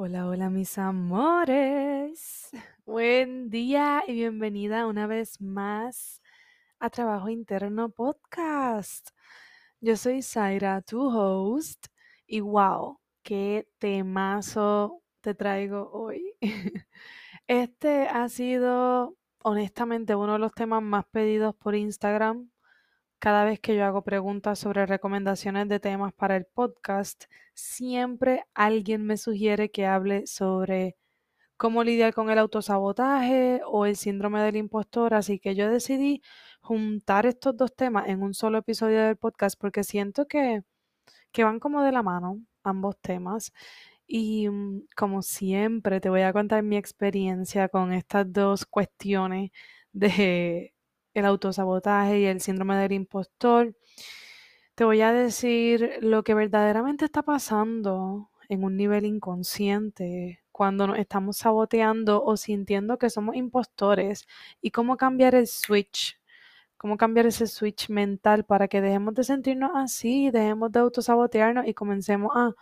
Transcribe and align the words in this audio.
Hola, 0.00 0.28
hola 0.28 0.48
mis 0.48 0.78
amores. 0.78 2.50
Buen 2.86 3.50
día 3.50 4.04
y 4.06 4.12
bienvenida 4.12 4.86
una 4.86 5.08
vez 5.08 5.40
más 5.40 6.22
a 6.78 6.88
Trabajo 6.88 7.28
Interno 7.30 7.90
Podcast. 7.90 9.08
Yo 9.80 9.96
soy 9.96 10.22
Zaira, 10.22 10.82
tu 10.82 11.00
host, 11.00 11.88
y 12.28 12.38
wow, 12.38 13.00
qué 13.24 13.68
temazo 13.78 15.02
te 15.20 15.34
traigo 15.34 15.90
hoy. 15.90 16.32
Este 17.48 18.06
ha 18.06 18.28
sido 18.28 19.16
honestamente 19.42 20.14
uno 20.14 20.34
de 20.34 20.38
los 20.38 20.52
temas 20.52 20.80
más 20.80 21.06
pedidos 21.06 21.56
por 21.56 21.74
Instagram 21.74 22.48
cada 23.18 23.44
vez 23.44 23.60
que 23.60 23.76
yo 23.76 23.84
hago 23.84 24.02
preguntas 24.02 24.58
sobre 24.58 24.86
recomendaciones 24.86 25.68
de 25.68 25.80
temas 25.80 26.12
para 26.14 26.36
el 26.36 26.46
podcast, 26.46 27.24
siempre 27.54 28.44
alguien 28.54 29.04
me 29.06 29.16
sugiere 29.16 29.70
que 29.70 29.86
hable 29.86 30.26
sobre 30.26 30.96
cómo 31.56 31.84
lidiar 31.84 32.14
con 32.14 32.30
el 32.30 32.38
autosabotaje 32.38 33.60
o 33.66 33.86
el 33.86 33.96
síndrome 33.96 34.42
del 34.42 34.56
impostor, 34.56 35.14
así 35.14 35.38
que 35.40 35.54
yo 35.56 35.68
decidí 35.70 36.22
juntar 36.60 37.26
estos 37.26 37.56
dos 37.56 37.74
temas 37.74 38.08
en 38.08 38.22
un 38.22 38.34
solo 38.34 38.58
episodio 38.58 39.00
del 39.04 39.16
podcast 39.16 39.58
porque 39.60 39.84
siento 39.84 40.26
que, 40.26 40.62
que 41.32 41.44
van 41.44 41.60
como 41.60 41.82
de 41.82 41.92
la 41.92 42.02
mano 42.02 42.40
ambos 42.64 42.98
temas. 43.00 43.52
Y 44.06 44.48
mm, 44.50 44.86
como 44.96 45.22
siempre 45.22 46.00
te 46.00 46.10
voy 46.10 46.22
a 46.22 46.32
contar 46.32 46.62
mi 46.62 46.76
experiencia 46.76 47.68
con 47.68 47.92
estas 47.92 48.32
dos 48.32 48.66
cuestiones 48.66 49.50
de 49.92 50.74
el 51.14 51.24
autosabotaje 51.24 52.20
y 52.20 52.26
el 52.26 52.40
síndrome 52.40 52.76
del 52.76 52.92
impostor, 52.92 53.74
te 54.74 54.84
voy 54.84 55.00
a 55.00 55.12
decir 55.12 55.98
lo 56.00 56.22
que 56.22 56.34
verdaderamente 56.34 57.04
está 57.04 57.22
pasando 57.22 58.30
en 58.48 58.64
un 58.64 58.76
nivel 58.76 59.04
inconsciente 59.04 60.40
cuando 60.52 60.86
nos 60.86 60.98
estamos 60.98 61.36
saboteando 61.38 62.22
o 62.24 62.36
sintiendo 62.36 62.98
que 62.98 63.10
somos 63.10 63.36
impostores 63.36 64.26
y 64.60 64.70
cómo 64.70 64.96
cambiar 64.96 65.34
el 65.34 65.46
switch, 65.46 66.20
cómo 66.76 66.96
cambiar 66.96 67.26
ese 67.26 67.46
switch 67.46 67.90
mental 67.90 68.44
para 68.44 68.68
que 68.68 68.80
dejemos 68.80 69.14
de 69.14 69.24
sentirnos 69.24 69.72
así, 69.74 70.30
dejemos 70.30 70.72
de 70.72 70.80
autosabotearnos 70.80 71.66
y 71.66 71.74
comencemos 71.74 72.32
a 72.34 72.54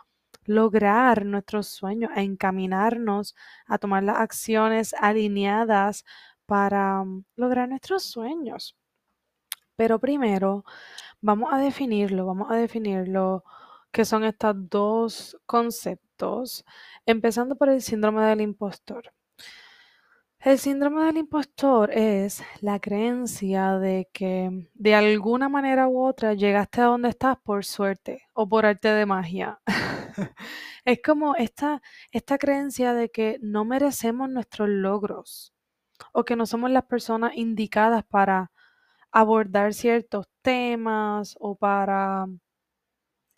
lograr 0.47 1.25
nuestros 1.25 1.69
sueños, 1.69 2.11
a 2.15 2.23
encaminarnos 2.23 3.35
a 3.67 3.79
tomar 3.79 4.05
las 4.05 4.19
acciones 4.19 4.95
alineadas 4.95 6.05
para 6.47 7.05
mm, 7.05 7.25
lograr 7.37 7.69
nuestros 7.69 8.05
sueños. 8.05 8.77
Pero 9.77 9.99
primero 9.99 10.65
vamos 11.21 11.53
a 11.53 11.59
definirlo, 11.59 12.27
vamos 12.27 12.51
a 12.51 12.57
definirlo 12.57 13.45
que 13.93 14.05
son 14.05 14.25
estos 14.25 14.55
dos 14.71 15.39
conceptos, 15.47 16.65
empezando 17.07 17.57
por 17.57 17.69
el 17.71 17.83
síndrome 17.83 18.25
del 18.27 18.41
impostor. 18.43 19.13
El 20.41 20.59
síndrome 20.59 21.03
del 21.05 21.17
impostor 21.17 21.91
es 21.93 22.43
la 22.61 22.79
creencia 22.79 23.79
de 23.79 24.09
que 24.13 24.69
de 24.75 24.95
alguna 24.95 25.49
manera 25.49 25.89
u 25.89 26.01
otra 26.05 26.35
llegaste 26.35 26.83
a 26.83 26.85
donde 26.85 27.09
estás 27.09 27.37
por 27.43 27.65
suerte 27.65 28.23
o 28.33 28.49
por 28.49 28.65
arte 28.65 28.89
de 28.89 29.07
magia. 29.07 29.61
es 30.85 31.01
como 31.05 31.35
esta, 31.35 31.83
esta 32.13 32.39
creencia 32.39 32.95
de 32.95 33.09
que 33.11 33.39
no 33.43 33.65
merecemos 33.65 34.31
nuestros 34.31 34.69
logros, 34.69 35.53
o 36.13 36.25
que 36.25 36.37
no 36.37 36.47
somos 36.47 36.71
las 36.71 36.85
personas 36.85 37.33
indicadas 37.37 38.05
para 38.05 38.51
abordar 39.13 39.75
ciertos 39.75 40.27
temas 40.43 41.37
o 41.41 41.57
para 41.57 42.27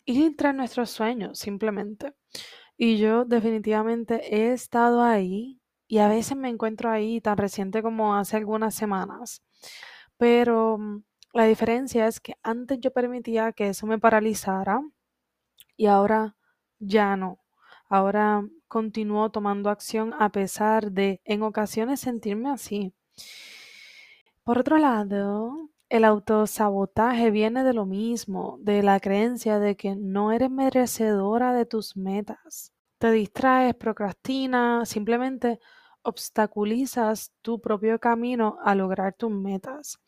ir 0.05 0.35
tras 0.35 0.55
nuestros 0.55 0.89
sueños 0.89 1.39
simplemente. 1.39 2.13
Y 2.77 2.97
yo 2.97 3.25
definitivamente 3.25 4.35
he 4.35 4.53
estado 4.53 5.03
ahí 5.03 5.61
y 5.87 5.99
a 5.99 6.07
veces 6.07 6.37
me 6.37 6.49
encuentro 6.49 6.89
ahí 6.91 7.21
tan 7.21 7.37
reciente 7.37 7.81
como 7.83 8.15
hace 8.15 8.37
algunas 8.37 8.75
semanas. 8.75 9.43
Pero 10.17 10.77
mm, 10.77 11.03
la 11.33 11.45
diferencia 11.45 12.07
es 12.07 12.19
que 12.19 12.35
antes 12.43 12.79
yo 12.79 12.91
permitía 12.91 13.53
que 13.53 13.69
eso 13.69 13.87
me 13.87 13.99
paralizara 13.99 14.81
y 15.77 15.87
ahora 15.87 16.35
ya 16.79 17.15
no. 17.17 17.39
Ahora 17.89 18.43
continúo 18.69 19.31
tomando 19.31 19.69
acción 19.69 20.13
a 20.17 20.31
pesar 20.31 20.93
de 20.93 21.21
en 21.25 21.43
ocasiones 21.43 21.99
sentirme 21.99 22.49
así. 22.49 22.93
Por 24.43 24.57
otro 24.57 24.77
lado, 24.77 25.69
el 25.89 26.05
autosabotaje 26.05 27.31
viene 27.31 27.63
de 27.63 27.73
lo 27.73 27.85
mismo, 27.85 28.57
de 28.61 28.83
la 28.83 28.99
creencia 28.99 29.59
de 29.59 29.75
que 29.75 29.95
no 29.95 30.31
eres 30.31 30.51
merecedora 30.51 31.53
de 31.53 31.65
tus 31.65 31.97
metas. 31.97 32.73
Te 32.99 33.11
distraes, 33.11 33.75
procrastinas, 33.75 34.87
simplemente 34.87 35.59
obstaculizas 36.03 37.33
tu 37.41 37.59
propio 37.59 37.99
camino 37.99 38.57
a 38.63 38.75
lograr 38.75 39.13
tus 39.13 39.31
metas. 39.31 39.99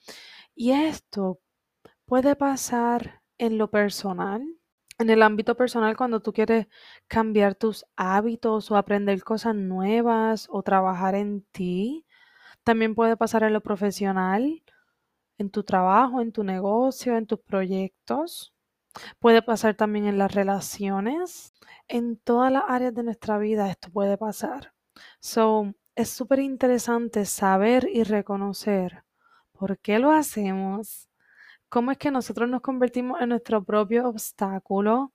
Y 0.56 0.72
esto 0.72 1.40
puede 2.06 2.36
pasar 2.36 3.22
en 3.38 3.58
lo 3.58 3.70
personal 3.72 4.61
en 5.02 5.10
el 5.10 5.24
ámbito 5.24 5.56
personal, 5.56 5.98
cuando 5.98 6.22
tú 6.22 6.34
quieres 6.34 6.68
cambiar 7.08 7.56
tus 7.56 7.86
hábitos 7.96 8.72
o 8.72 8.78
aprender 8.78 9.24
cosas 9.24 9.56
nuevas 9.56 10.48
o 10.50 10.64
trabajar 10.64 11.16
en 11.16 11.44
ti, 11.52 12.06
también 12.64 12.96
puede 12.96 13.18
pasar 13.18 13.44
en 13.44 13.54
lo 13.54 13.62
profesional, 13.62 14.64
en 15.38 15.50
tu 15.50 15.64
trabajo, 15.64 16.22
en 16.22 16.32
tu 16.32 16.44
negocio, 16.44 17.18
en 17.18 17.28
tus 17.28 17.40
proyectos. 17.40 18.54
Puede 19.20 19.42
pasar 19.42 19.76
también 19.76 20.06
en 20.06 20.18
las 20.18 20.34
relaciones. 20.34 21.54
En 21.88 22.18
todas 22.18 22.52
las 22.52 22.64
áreas 22.68 22.94
de 22.94 23.04
nuestra 23.04 23.38
vida 23.38 23.70
esto 23.70 23.90
puede 23.92 24.18
pasar. 24.18 24.74
So, 25.20 25.74
es 25.96 26.10
súper 26.10 26.40
interesante 26.40 27.26
saber 27.26 27.88
y 27.92 28.04
reconocer 28.04 29.04
por 29.52 29.78
qué 29.80 30.00
lo 30.00 30.12
hacemos, 30.12 31.11
cómo 31.72 31.92
es 31.92 31.98
que 31.98 32.12
nosotros 32.12 32.50
nos 32.50 32.60
convertimos 32.62 33.22
en 33.22 33.30
nuestro 33.30 33.64
propio 33.64 34.10
obstáculo 34.10 35.14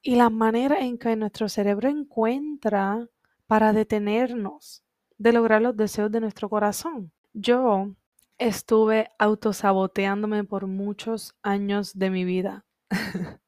y 0.00 0.16
la 0.16 0.30
manera 0.30 0.80
en 0.80 0.96
que 0.96 1.14
nuestro 1.14 1.50
cerebro 1.50 1.90
encuentra 1.90 3.06
para 3.46 3.74
detenernos 3.74 4.82
de 5.18 5.34
lograr 5.34 5.60
los 5.60 5.76
deseos 5.76 6.10
de 6.10 6.20
nuestro 6.20 6.48
corazón. 6.48 7.12
Yo 7.34 7.94
estuve 8.38 9.10
autosaboteándome 9.18 10.42
por 10.44 10.66
muchos 10.66 11.34
años 11.42 11.92
de 11.98 12.08
mi 12.08 12.24
vida. 12.24 12.64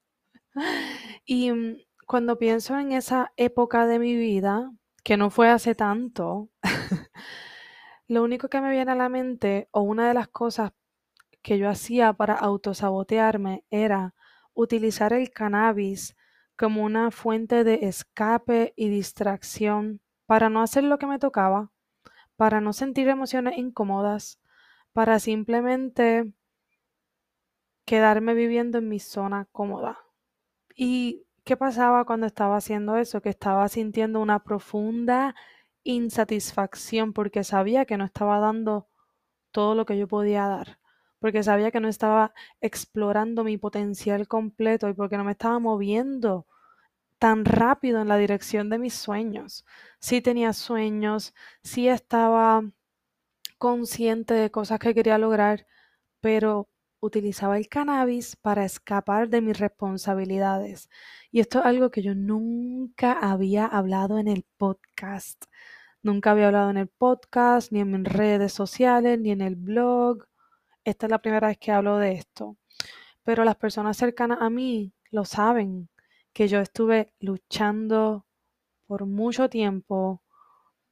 y 1.25 1.50
mm, 1.52 1.78
cuando 2.06 2.37
pienso 2.37 2.78
en 2.78 2.93
esa 2.93 3.32
época 3.38 3.87
de 3.87 3.98
mi 3.98 4.14
vida, 4.14 4.70
que 5.02 5.16
no 5.16 5.31
fue 5.31 5.48
hace 5.48 5.75
tanto, 5.75 6.50
lo 8.08 8.22
único 8.22 8.50
que 8.50 8.60
me 8.60 8.70
viene 8.70 8.93
a 8.93 8.96
la 8.96 9.08
mente 9.08 9.70
o 9.72 9.81
una 9.81 10.06
de 10.06 10.12
las 10.12 10.28
cosas 10.28 10.72
que 11.43 11.59
yo 11.59 11.69
hacía 11.69 12.12
para 12.12 12.35
autosabotearme 12.35 13.65
era 13.71 14.15
utilizar 14.55 15.12
el 15.12 15.31
cannabis 15.31 16.17
como 16.56 16.85
una 16.85 17.11
fuente 17.11 17.65
de 17.65 17.81
escape 17.83 18.73
y 18.77 18.89
distracción 18.89 20.00
para 20.27 20.49
no 20.49 20.62
hacer 20.62 20.85
lo 20.85 20.99
que 20.99 21.06
me 21.06 21.19
tocaba, 21.19 21.73
para 22.37 22.61
no 22.61 22.73
sentir 22.73 23.09
emociones 23.09 23.59
incómodas, 23.59 24.41
para 24.93 25.19
simplemente 25.19 26.33
quedarme 27.85 28.35
viviendo 28.35 28.79
en 28.79 28.89
mi 28.89 29.00
zona 29.00 29.47
cómoda. 29.53 29.99
¿Y 30.75 31.27
qué 31.44 31.56
pasaba 31.56 32.05
cuando 32.05 32.27
estaba 32.27 32.56
haciendo 32.56 32.97
eso? 32.97 33.21
Que 33.21 33.31
estaba 33.31 33.69
sintiendo 33.69 34.21
una 34.21 34.43
profunda 34.44 35.35
insatisfacción 35.83 37.12
porque 37.12 37.44
sabía 37.44 37.85
que 37.85 37.97
no 37.97 38.05
estaba 38.05 38.39
dando 38.39 38.89
todo 39.50 39.75
lo 39.75 39.85
que 39.85 39.99
yo 39.99 40.09
podía 40.09 40.47
dar, 40.47 40.79
porque 41.22 41.44
sabía 41.44 41.70
que 41.70 41.80
no 41.80 41.88
estaba 41.88 42.34
explorando 42.60 43.44
mi 43.44 43.56
potencial 43.56 44.26
completo 44.26 44.88
y 44.88 44.94
porque 44.94 45.16
no 45.16 45.24
me 45.24 45.32
estaba 45.32 45.60
moviendo 45.60 46.46
tan 47.20 47.44
rápido 47.44 48.02
en 48.02 48.08
la 48.08 48.16
dirección 48.19 48.69
de 48.70 48.78
mis 48.78 48.94
sueños. 48.94 49.64
Sí 50.00 50.20
tenía 50.20 50.52
sueños, 50.52 51.34
sí 51.62 51.88
estaba 51.88 52.64
consciente 53.58 54.34
de 54.34 54.50
cosas 54.50 54.80
que 54.80 54.94
quería 54.94 55.19
lograr, 55.19 55.66
pero 56.20 56.69
utilizaba 57.00 57.56
el 57.56 57.69
cannabis 57.69 58.34
para 58.36 58.64
escapar 58.64 59.28
de 59.28 59.42
mis 59.42 59.58
responsabilidades. 59.58 60.90
Y 61.30 61.40
esto 61.40 61.60
es 61.60 61.66
algo 61.66 61.90
que 61.92 62.02
yo 62.02 62.16
nunca 62.16 63.12
había 63.12 63.66
hablado 63.66 64.19
en 64.19 64.28
el 64.28 64.44
podcast. 64.56 65.44
Nunca 66.02 66.32
había 66.32 66.48
hablado 66.48 66.70
en 66.70 66.78
el 66.78 66.88
podcast, 66.88 67.70
ni 67.70 67.80
en 67.80 67.92
mis 67.92 68.12
redes 68.12 68.52
sociales, 68.52 69.20
ni 69.20 69.30
en 69.30 69.40
el 69.40 69.54
blog. 69.54 70.26
Esta 70.84 71.06
es 71.06 71.11
la 71.11 71.20
primera 71.20 71.49
vez 71.49 71.58
que 71.58 71.73
hablo 71.73 71.99
de 71.99 72.12
esto. 72.12 72.56
Pero 73.25 73.44
las 73.44 73.56
personas 73.56 73.96
cercanas 73.96 74.38
a 74.40 74.50
mí 74.50 74.93
lo 75.11 75.25
saben, 75.25 75.88
que 76.32 76.49
yo 76.49 76.61
estuve 76.61 77.12
luchando 77.20 78.26
por 78.87 79.06
mucho 79.06 79.49
tiempo 79.49 80.23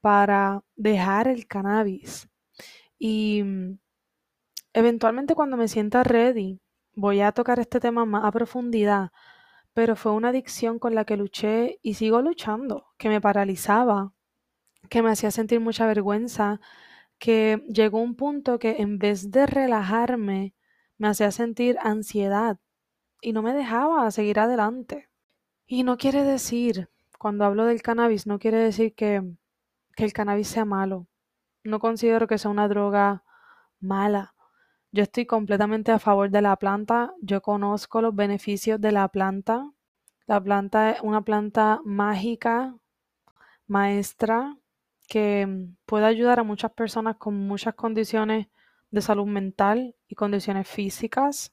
para 0.01 0.63
dejar 0.77 1.29
el 1.29 1.47
cannabis. 1.47 2.29
Y 2.99 3.43
mm, 3.43 3.79
eventualmente 4.75 5.35
cuando 5.35 5.57
me 5.57 5.69
sienta 5.69 6.03
ready, 6.05 6.61
voy 6.95 7.21
a 7.21 7.33
tocar 7.33 7.59
este 7.61 7.81
tema 7.81 8.05
más 8.05 8.25
a 8.25 8.33
profundidad, 8.33 9.11
pero 9.75 9.97
fue 9.97 10.13
una 10.13 10.29
adicción 10.31 10.79
con 10.79 10.95
la 10.95 11.05
que 11.05 11.17
luché 11.17 11.79
y 11.83 11.95
sigo 11.95 12.23
luchando, 12.23 12.87
que 12.99 13.09
me 13.09 13.21
paralizaba, 13.21 14.13
que 14.89 15.03
me 15.03 15.11
hacía 15.11 15.31
sentir 15.31 15.61
mucha 15.61 15.87
vergüenza, 15.87 16.61
que 17.21 17.63
llegó 17.69 18.01
un 18.01 18.17
punto 18.17 18.59
que 18.59 18.77
en 18.79 18.99
vez 18.99 19.31
de 19.31 19.47
relajarme, 19.47 20.55
me 20.99 21.09
hacía 21.09 21.31
sentir 21.31 21.77
ansiedad 21.83 22.59
y 23.21 23.33
no 23.33 23.43
me 23.43 23.53
dejaba 23.53 24.11
seguir 24.11 24.41
adelante. 24.41 25.09
Y 25.67 25.85
no 25.85 25.99
quiere 25.99 26.25
decir, 26.25 26.89
cuando 27.19 27.45
hablo 27.45 27.67
del 27.67 27.83
cannabis, 27.83 28.27
no 28.27 28.39
quiere 28.39 28.57
decir 28.57 28.95
que, 28.95 29.23
que 29.95 30.05
el 30.05 30.15
cannabis 30.15 30.49
sea 30.49 30.65
malo. 30.65 31.07
No 31.63 31.79
considero 31.79 32.27
que 32.27 32.39
sea 32.39 32.51
una 32.51 32.69
droga 32.69 33.23
mala. 33.81 34.35
Yo 34.91 35.03
estoy 35.03 35.27
completamente 35.27 35.93
a 35.93 35.99
favor 35.99 36.31
de 36.31 36.41
la 36.41 36.57
planta. 36.57 37.13
Yo 37.21 37.43
conozco 37.43 38.01
los 38.01 38.15
beneficios 38.15 38.81
de 38.81 38.93
la 38.93 39.09
planta. 39.09 39.71
La 40.27 40.43
planta 40.43 40.93
es 40.93 41.03
una 41.03 41.21
planta 41.23 41.81
mágica, 41.85 42.75
maestra, 43.67 44.57
que 45.11 45.67
puede 45.87 46.07
ayudar 46.07 46.39
a 46.39 46.45
muchas 46.45 46.71
personas 46.71 47.17
con 47.17 47.35
muchas 47.35 47.75
condiciones 47.75 48.47
de 48.93 49.01
salud 49.03 49.27
mental 49.27 49.97
y 50.07 50.15
condiciones 50.15 50.69
físicas. 50.69 51.53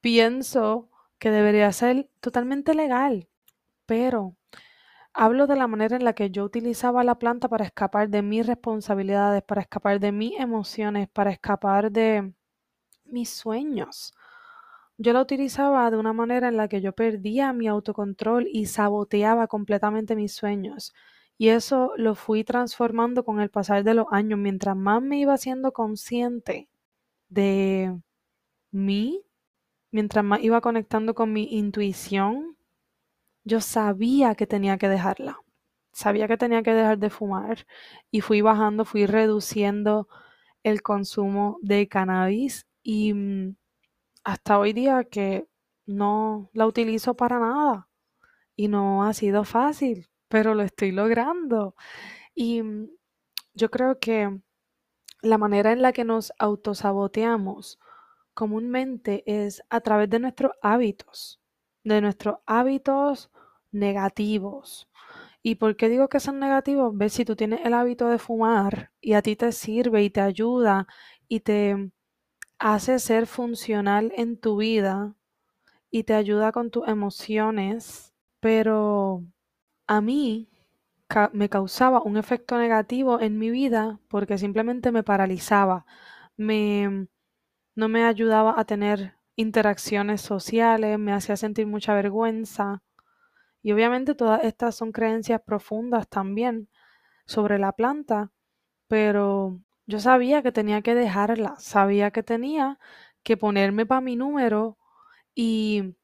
Pienso 0.00 0.88
que 1.18 1.30
debería 1.30 1.70
ser 1.72 2.08
totalmente 2.20 2.74
legal, 2.74 3.28
pero 3.84 4.36
hablo 5.12 5.46
de 5.46 5.56
la 5.56 5.66
manera 5.66 5.96
en 5.96 6.04
la 6.04 6.14
que 6.14 6.30
yo 6.30 6.44
utilizaba 6.44 7.04
la 7.04 7.18
planta 7.18 7.46
para 7.46 7.66
escapar 7.66 8.08
de 8.08 8.22
mis 8.22 8.46
responsabilidades, 8.46 9.42
para 9.42 9.60
escapar 9.60 10.00
de 10.00 10.10
mis 10.10 10.40
emociones, 10.40 11.06
para 11.10 11.30
escapar 11.30 11.92
de 11.92 12.32
mis 13.04 13.28
sueños. 13.28 14.14
Yo 14.96 15.12
la 15.12 15.20
utilizaba 15.20 15.90
de 15.90 15.98
una 15.98 16.14
manera 16.14 16.48
en 16.48 16.56
la 16.56 16.68
que 16.68 16.80
yo 16.80 16.94
perdía 16.94 17.52
mi 17.52 17.68
autocontrol 17.68 18.46
y 18.50 18.64
saboteaba 18.64 19.46
completamente 19.46 20.16
mis 20.16 20.32
sueños. 20.32 20.94
Y 21.38 21.48
eso 21.48 21.92
lo 21.96 22.14
fui 22.14 22.44
transformando 22.44 23.24
con 23.24 23.40
el 23.40 23.50
pasar 23.50 23.84
de 23.84 23.94
los 23.94 24.06
años. 24.10 24.38
Mientras 24.38 24.76
más 24.76 25.02
me 25.02 25.18
iba 25.18 25.36
siendo 25.36 25.72
consciente 25.72 26.68
de 27.28 27.96
mí, 28.70 29.22
mientras 29.90 30.24
más 30.24 30.42
iba 30.42 30.60
conectando 30.60 31.14
con 31.14 31.32
mi 31.32 31.44
intuición, 31.58 32.56
yo 33.44 33.60
sabía 33.60 34.34
que 34.34 34.46
tenía 34.46 34.78
que 34.78 34.88
dejarla. 34.88 35.38
Sabía 35.92 36.28
que 36.28 36.36
tenía 36.36 36.62
que 36.62 36.74
dejar 36.74 36.98
de 36.98 37.10
fumar 37.10 37.66
y 38.10 38.20
fui 38.20 38.40
bajando, 38.40 38.84
fui 38.84 39.06
reduciendo 39.06 40.08
el 40.64 40.82
consumo 40.82 41.58
de 41.62 41.88
cannabis 41.88 42.66
y 42.82 43.14
mm, 43.14 43.56
hasta 44.24 44.58
hoy 44.58 44.72
día 44.72 45.04
que 45.04 45.46
no 45.86 46.50
la 46.54 46.66
utilizo 46.66 47.14
para 47.14 47.38
nada 47.38 47.88
y 48.56 48.68
no 48.68 49.04
ha 49.04 49.14
sido 49.14 49.44
fácil, 49.44 50.08
pero 50.34 50.56
lo 50.56 50.64
estoy 50.64 50.90
logrando. 50.90 51.76
Y 52.34 52.60
mm, 52.60 52.90
yo 53.54 53.70
creo 53.70 54.00
que 54.00 54.40
la 55.22 55.38
manera 55.38 55.70
en 55.70 55.80
la 55.80 55.92
que 55.92 56.02
nos 56.02 56.32
autosaboteamos 56.40 57.78
comúnmente 58.34 59.22
es 59.26 59.62
a 59.70 59.80
través 59.80 60.10
de 60.10 60.18
nuestros 60.18 60.50
hábitos, 60.60 61.40
de 61.84 62.00
nuestros 62.00 62.38
hábitos 62.46 63.30
negativos. 63.70 64.88
¿Y 65.40 65.54
por 65.54 65.76
qué 65.76 65.88
digo 65.88 66.08
que 66.08 66.18
son 66.18 66.40
negativos? 66.40 66.92
Ves, 66.96 67.12
si 67.12 67.24
tú 67.24 67.36
tienes 67.36 67.60
el 67.64 67.72
hábito 67.72 68.08
de 68.08 68.18
fumar 68.18 68.90
y 69.00 69.12
a 69.12 69.22
ti 69.22 69.36
te 69.36 69.52
sirve 69.52 70.02
y 70.02 70.10
te 70.10 70.20
ayuda 70.20 70.88
y 71.28 71.42
te 71.42 71.92
hace 72.58 72.98
ser 72.98 73.28
funcional 73.28 74.12
en 74.16 74.36
tu 74.36 74.56
vida 74.56 75.14
y 75.92 76.02
te 76.02 76.14
ayuda 76.14 76.50
con 76.50 76.72
tus 76.72 76.88
emociones, 76.88 78.12
pero 78.40 79.22
a 79.86 80.00
mí 80.00 80.48
me 81.32 81.48
causaba 81.48 82.02
un 82.02 82.16
efecto 82.16 82.58
negativo 82.58 83.20
en 83.20 83.38
mi 83.38 83.50
vida 83.50 84.00
porque 84.08 84.38
simplemente 84.38 84.90
me 84.90 85.02
paralizaba, 85.02 85.86
me, 86.36 87.08
no 87.74 87.88
me 87.88 88.04
ayudaba 88.04 88.58
a 88.58 88.64
tener 88.64 89.14
interacciones 89.36 90.20
sociales, 90.20 90.98
me 90.98 91.12
hacía 91.12 91.36
sentir 91.36 91.66
mucha 91.66 91.94
vergüenza. 91.94 92.82
Y 93.62 93.72
obviamente 93.72 94.14
todas 94.14 94.44
estas 94.44 94.74
son 94.76 94.92
creencias 94.92 95.40
profundas 95.44 96.08
también 96.08 96.68
sobre 97.26 97.58
la 97.58 97.72
planta, 97.72 98.32
pero 98.88 99.60
yo 99.86 100.00
sabía 100.00 100.42
que 100.42 100.52
tenía 100.52 100.82
que 100.82 100.94
dejarla, 100.94 101.56
sabía 101.58 102.10
que 102.10 102.22
tenía 102.22 102.78
que 103.22 103.36
ponerme 103.36 103.86
para 103.86 104.00
mi 104.00 104.16
número 104.16 104.78
y 105.34 105.96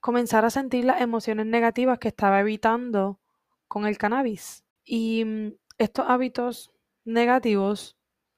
comenzar 0.00 0.44
a 0.44 0.50
sentir 0.50 0.84
las 0.84 1.00
emociones 1.00 1.46
negativas 1.46 1.98
que 1.98 2.08
estaba 2.08 2.40
evitando 2.40 3.20
con 3.66 3.86
el 3.86 3.98
cannabis. 3.98 4.64
Y 4.84 5.24
mm, 5.24 5.52
estos 5.78 6.06
hábitos 6.08 6.72
negativos 7.04 7.96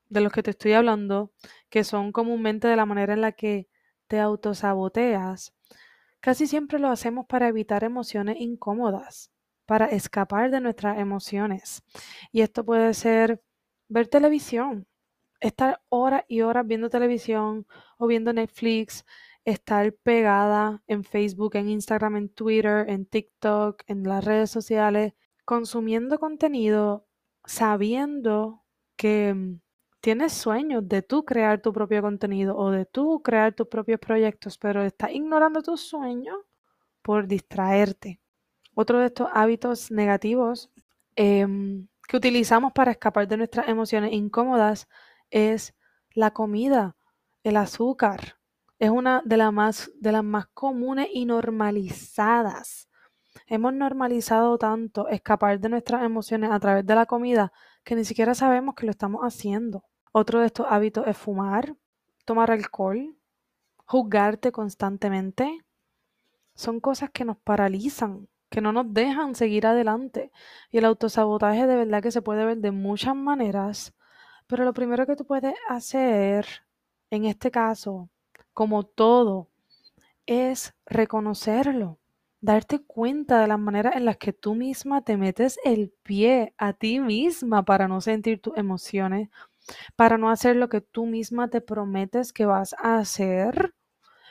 de 0.09 0.21
los 0.21 0.33
que 0.33 0.43
te 0.43 0.51
estoy 0.51 0.73
hablando, 0.73 1.33
que 1.71 1.85
son 1.85 2.13
comúnmente 2.13 2.69
de 2.69 2.77
la 2.77 2.87
manera 2.87 3.15
en 3.15 3.21
la 3.21 3.33
que 3.33 3.69
te 4.09 4.19
autosaboteas, 4.21 5.55
casi 6.21 6.47
siempre 6.47 6.79
lo 6.79 6.89
hacemos 6.89 7.27
para 7.27 7.49
evitar 7.49 7.85
emociones 7.85 8.37
incómodas, 8.41 9.31
para 9.67 9.87
escapar 9.87 10.51
de 10.51 10.61
nuestras 10.61 10.99
emociones. 10.99 11.83
Y 12.33 12.43
esto 12.43 12.65
puede 12.65 12.93
ser 12.95 13.43
ver 13.89 14.09
televisión, 14.09 14.87
estar 15.41 15.81
horas 15.89 16.25
y 16.29 16.43
horas 16.43 16.67
viendo 16.67 16.91
televisión 16.91 17.67
o 17.99 18.07
viendo 18.07 18.33
Netflix, 18.33 19.05
estar 19.45 19.93
pegada 20.03 20.83
en 20.87 21.05
Facebook, 21.05 21.57
en 21.57 21.69
Instagram, 21.69 22.17
en 22.17 22.29
Twitter, 22.29 22.89
en 22.89 23.07
TikTok, 23.07 23.83
en 23.87 24.03
las 24.05 24.25
redes 24.25 24.51
sociales, 24.51 25.15
consumiendo 25.45 26.19
contenido 26.19 27.07
sabiendo 27.45 28.65
que 28.97 29.35
mm, 29.35 29.61
tienes 30.01 30.33
sueños 30.33 30.89
de 30.89 31.03
tú 31.03 31.25
crear 31.25 31.61
tu 31.61 31.73
propio 31.73 32.03
contenido 32.03 32.57
o 32.57 32.71
de 32.71 32.87
tú 32.87 33.23
crear 33.23 33.55
tus 33.55 33.69
propios 33.69 34.01
proyectos, 34.01 34.59
pero 34.59 34.83
estás 34.85 35.11
ignorando 35.13 35.63
tus 35.63 35.81
sueños 35.83 36.39
por 37.03 37.27
distraerte. 37.27 38.21
Otro 38.75 39.01
de 39.01 39.07
estos 39.07 39.29
hábitos 39.33 39.91
negativos 39.91 40.71
em, 41.17 41.89
que 42.09 42.17
utilizamos 42.17 42.73
para 42.73 42.93
escapar 42.93 43.29
de 43.29 43.37
nuestras 43.37 43.69
emociones 43.69 44.13
incómodas 44.13 44.89
es 45.31 45.75
la 46.13 46.33
comida, 46.33 46.97
el 47.45 47.57
azúcar. 47.57 48.40
Es 48.81 48.89
una 48.89 49.21
de, 49.27 49.37
las 49.37 49.53
más, 49.53 49.91
de 50.01 50.11
las 50.11 50.25
más 50.25 50.47
comunes 50.55 51.07
y 51.13 51.27
normalizadas. 51.27 52.89
Hemos 53.47 53.75
normalizado 53.75 54.57
tanto 54.57 55.07
escapar 55.09 55.61
de 55.61 55.69
nuestras 55.69 56.03
emociones 56.03 56.51
a 56.51 56.59
través 56.59 56.87
de 56.87 56.95
la 56.95 57.05
comida 57.05 57.53
que 57.85 57.95
ni 57.95 58.07
siquiera 58.07 58.35
sabemos 58.35 58.75
que 58.75 58.87
lo 58.87 58.91
estamos 58.91 59.21
haciendo. 59.21 59.85
Otro 60.13 60.41
de 60.41 60.47
estos 60.47 60.67
hábitos 60.67 61.07
es 61.07 61.19
fumar, 61.19 61.77
tomar 62.25 62.51
alcohol, 62.51 63.19
juzgarte 63.85 64.51
constantemente. 64.51 65.59
Son 66.55 66.81
cosas 66.81 67.11
que 67.11 67.27
nos 67.27 67.37
paralizan, 67.37 68.29
que 68.49 68.63
no 68.63 68.73
nos 68.73 68.95
dejan 68.95 69.35
seguir 69.35 69.67
adelante. 69.67 70.33
Y 70.71 70.79
el 70.79 70.87
autosabotaje 70.87 71.67
de 71.67 71.77
verdad 71.77 72.03
que 72.03 72.13
se 72.13 72.23
puede 72.23 72.47
ver 72.47 72.57
de 72.57 72.71
muchas 72.71 73.15
maneras, 73.15 73.95
pero 74.47 74.65
lo 74.65 74.73
primero 74.73 75.07
que 75.07 75.17
tú 75.17 75.27
puedes 75.27 75.55
hacer 75.69 76.47
en 77.11 77.27
este 77.27 77.51
caso, 77.51 78.09
como 78.55 78.85
todo, 78.85 79.49
es 80.27 80.75
reconocerlo, 80.87 81.99
darte 82.41 82.81
cuenta 82.85 83.41
de 83.41 83.49
las 83.49 83.59
maneras 83.59 83.97
en 83.97 84.05
las 84.05 84.17
que 84.19 84.33
tú 84.33 84.55
misma 84.55 85.03
te 85.03 85.17
metes 85.17 85.59
el 85.65 85.93
pie 86.03 86.55
a 86.59 86.73
ti 86.73 87.01
misma 87.01 87.65
para 87.65 87.89
no 87.89 88.01
sentir 88.01 88.41
tus 88.41 88.57
emociones, 88.57 89.29
para 89.97 90.19
no 90.19 90.31
hacer 90.31 90.57
lo 90.57 90.69
que 90.69 90.81
tú 90.81 91.07
misma 91.07 91.49
te 91.49 91.61
prometes 91.61 92.33
que 92.33 92.47
vas 92.47 92.75
a 92.79 92.99
hacer, 92.99 93.75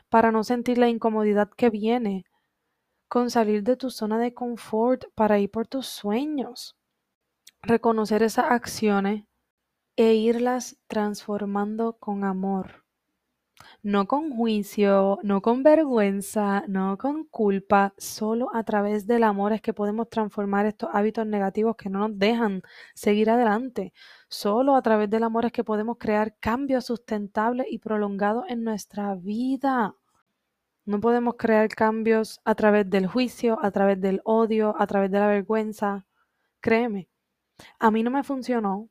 para 0.09 0.31
no 0.31 0.43
sentir 0.43 0.77
la 0.77 0.89
incomodidad 0.89 1.49
que 1.55 1.69
viene 1.69 2.25
con 3.09 3.29
salir 3.29 3.63
de 3.63 3.75
tu 3.75 3.89
zona 3.89 4.19
de 4.19 4.33
confort 4.33 5.05
para 5.15 5.39
ir 5.39 5.51
por 5.51 5.67
tus 5.67 5.87
sueños. 5.87 6.77
Reconocer 7.61 8.23
esas 8.23 8.45
acciones 8.51 9.25
e 9.97 10.13
irlas 10.15 10.77
transformando 10.87 11.97
con 11.99 12.23
amor. 12.23 12.85
No 13.81 14.07
con 14.07 14.35
juicio, 14.35 15.19
no 15.23 15.41
con 15.41 15.63
vergüenza, 15.63 16.63
no 16.67 16.97
con 16.97 17.23
culpa, 17.25 17.93
solo 17.97 18.49
a 18.53 18.63
través 18.63 19.07
del 19.07 19.23
amor 19.23 19.53
es 19.53 19.61
que 19.61 19.73
podemos 19.73 20.09
transformar 20.09 20.65
estos 20.65 20.89
hábitos 20.93 21.25
negativos 21.25 21.75
que 21.77 21.89
no 21.89 21.99
nos 22.07 22.19
dejan 22.19 22.61
seguir 22.93 23.29
adelante. 23.29 23.93
Solo 24.27 24.75
a 24.75 24.81
través 24.81 25.09
del 25.09 25.23
amor 25.23 25.45
es 25.45 25.51
que 25.51 25.63
podemos 25.63 25.97
crear 25.97 26.35
cambios 26.39 26.85
sustentables 26.85 27.67
y 27.69 27.79
prolongados 27.79 28.45
en 28.49 28.63
nuestra 28.63 29.15
vida. 29.15 29.95
No 30.85 30.99
podemos 30.99 31.35
crear 31.37 31.69
cambios 31.69 32.41
a 32.45 32.55
través 32.55 32.89
del 32.89 33.07
juicio, 33.07 33.59
a 33.61 33.71
través 33.71 34.01
del 34.01 34.21
odio, 34.25 34.75
a 34.77 34.87
través 34.87 35.11
de 35.11 35.19
la 35.19 35.27
vergüenza. 35.27 36.05
Créeme, 36.61 37.09
a 37.79 37.91
mí 37.91 38.03
no 38.03 38.11
me 38.11 38.23
funcionó 38.23 38.89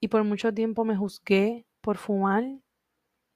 y 0.00 0.08
por 0.08 0.24
mucho 0.24 0.52
tiempo 0.52 0.84
me 0.84 0.96
juzgué 0.96 1.66
por 1.80 1.96
fumar, 1.96 2.44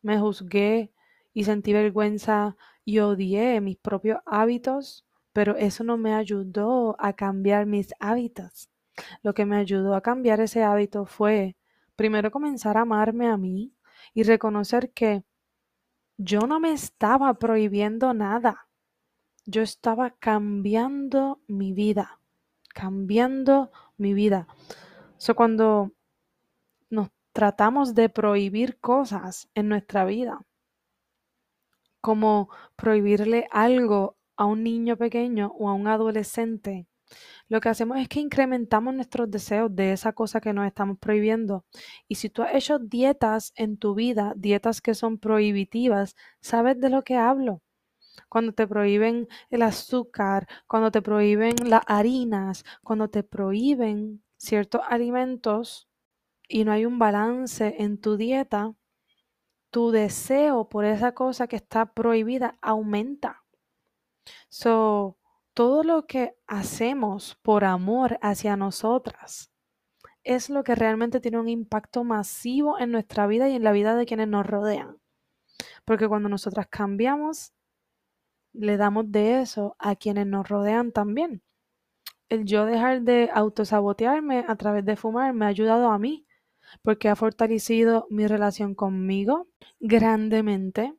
me 0.03 0.19
juzgué 0.19 0.93
y 1.33 1.45
sentí 1.45 1.73
vergüenza 1.73 2.57
y 2.85 2.99
odié 2.99 3.61
mis 3.61 3.77
propios 3.77 4.19
hábitos, 4.27 5.07
pero 5.33 5.57
eso 5.57 5.85
no 5.85 5.97
me 5.97 6.15
ayudó 6.15 6.97
a 6.99 7.13
cambiar 7.13 7.67
mis 7.67 7.95
hábitos. 8.01 8.71
Lo 9.23 9.35
que 9.35 9.47
me 9.47 9.57
ayudó 9.57 9.95
a 9.95 10.01
cambiar 10.01 10.41
ese 10.41 10.63
hábito 10.63 11.07
fue 11.07 11.57
primero 11.97 12.31
comenzar 12.31 12.77
a 12.77 12.83
amarme 12.83 13.29
a 13.29 13.37
mí 13.37 13.73
y 14.15 14.23
reconocer 14.23 14.93
que 14.93 15.25
yo 16.17 16.41
no 16.41 16.61
me 16.61 16.73
estaba 16.73 17.35
prohibiendo 17.35 18.13
nada. 18.13 18.69
Yo 19.47 19.63
estaba 19.63 20.11
cambiando 20.11 21.41
mi 21.47 21.73
vida, 21.73 22.21
cambiando 22.75 23.71
mi 23.97 24.15
vida. 24.15 24.47
So, 25.17 25.35
cuando 25.35 25.93
tratamos 27.41 27.95
de 27.95 28.11
prohibir 28.11 28.79
cosas 28.81 29.49
en 29.55 29.71
nuestra 29.71 30.05
vida, 30.05 30.43
como 32.03 32.51
prohibirle 32.77 33.49
algo 33.51 34.19
a 34.37 34.45
un 34.45 34.63
niño 34.63 34.99
pequeño 34.99 35.51
o 35.59 35.71
a 35.71 35.73
un 35.73 35.87
adolescente, 35.87 36.87
lo 37.49 37.63
que 37.63 37.71
hacemos 37.71 37.97
es 37.97 38.09
que 38.11 38.21
incrementamos 38.21 38.93
nuestros 38.93 39.31
deseos 39.31 39.75
de 39.75 39.93
esa 39.93 40.13
cosa 40.13 40.43
que 40.43 40.53
nos 40.53 40.67
estamos 40.67 40.99
prohibiendo. 40.99 41.65
Y 42.09 42.17
si 42.17 42.29
tú 42.29 42.43
has 42.43 42.55
hecho 42.55 42.79
dietas 42.79 43.55
en 43.57 43.79
tu 43.79 43.95
vida, 43.95 44.35
dietas 44.37 44.83
que 44.83 44.93
son 44.93 45.17
prohibitivas, 45.17 46.17
sabes 46.43 46.79
de 46.79 46.91
lo 46.91 47.05
que 47.05 47.17
hablo. 47.17 47.63
Cuando 48.29 48.53
te 48.53 48.67
prohíben 48.67 49.29
el 49.49 49.63
azúcar, 49.63 50.47
cuando 50.67 50.91
te 50.91 51.01
prohíben 51.01 51.55
las 51.65 51.85
harinas, 51.87 52.67
cuando 52.83 53.09
te 53.09 53.23
prohíben 53.23 54.23
ciertos 54.37 54.83
alimentos 54.91 55.90
y 56.51 56.65
no 56.65 56.73
hay 56.73 56.85
un 56.85 56.99
balance 56.99 57.77
en 57.79 58.01
tu 58.01 58.17
dieta, 58.17 58.75
tu 59.71 59.93
deseo 59.93 60.69
por 60.69 60.85
esa 60.85 61.13
cosa 61.13 61.47
que 61.47 61.57
está 61.57 61.95
prohibida 61.95 62.59
aumenta. 62.61 63.45
So, 64.49 65.17
todo 65.55 65.85
lo 65.85 66.07
que 66.07 66.37
hacemos 66.49 67.37
por 67.43 67.65
amor 67.65 68.19
hacia 68.21 68.57
nosotras 68.57 69.53
es 70.25 70.51
lo 70.51 70.65
que 70.65 70.75
realmente 70.75 71.21
tiene 71.21 71.39
un 71.39 71.49
impacto 71.49 72.03
masivo 72.03 72.79
en 72.81 72.91
nuestra 72.91 73.29
vida 73.29 73.49
y 73.49 73.55
en 73.55 73.63
la 73.63 73.73
vida 73.73 73.95
de 73.95 74.05
quienes 74.05 74.29
nos 74.29 74.45
rodean. 74.45 74.99
Porque 75.85 76.09
cuando 76.09 76.29
nosotras 76.29 76.67
cambiamos, 76.69 77.53
le 78.53 78.77
damos 78.77 79.11
de 79.13 79.41
eso 79.41 79.77
a 79.79 79.95
quienes 79.95 80.27
nos 80.27 80.49
rodean 80.49 80.91
también. 80.91 81.43
El 82.29 82.45
yo 82.45 82.67
dejar 82.67 83.03
de 83.03 83.31
autosabotearme 83.33 84.45
a 84.47 84.57
través 84.57 84.85
de 84.85 84.97
fumar 84.97 85.33
me 85.33 85.47
ha 85.47 85.49
ayudado 85.49 85.91
a 85.91 85.99
mí, 85.99 86.27
porque 86.83 87.09
ha 87.09 87.17
fortalecido 87.17 88.07
mi 88.11 88.27
relación 88.27 88.75
conmigo 88.75 89.49
grandemente, 89.81 90.95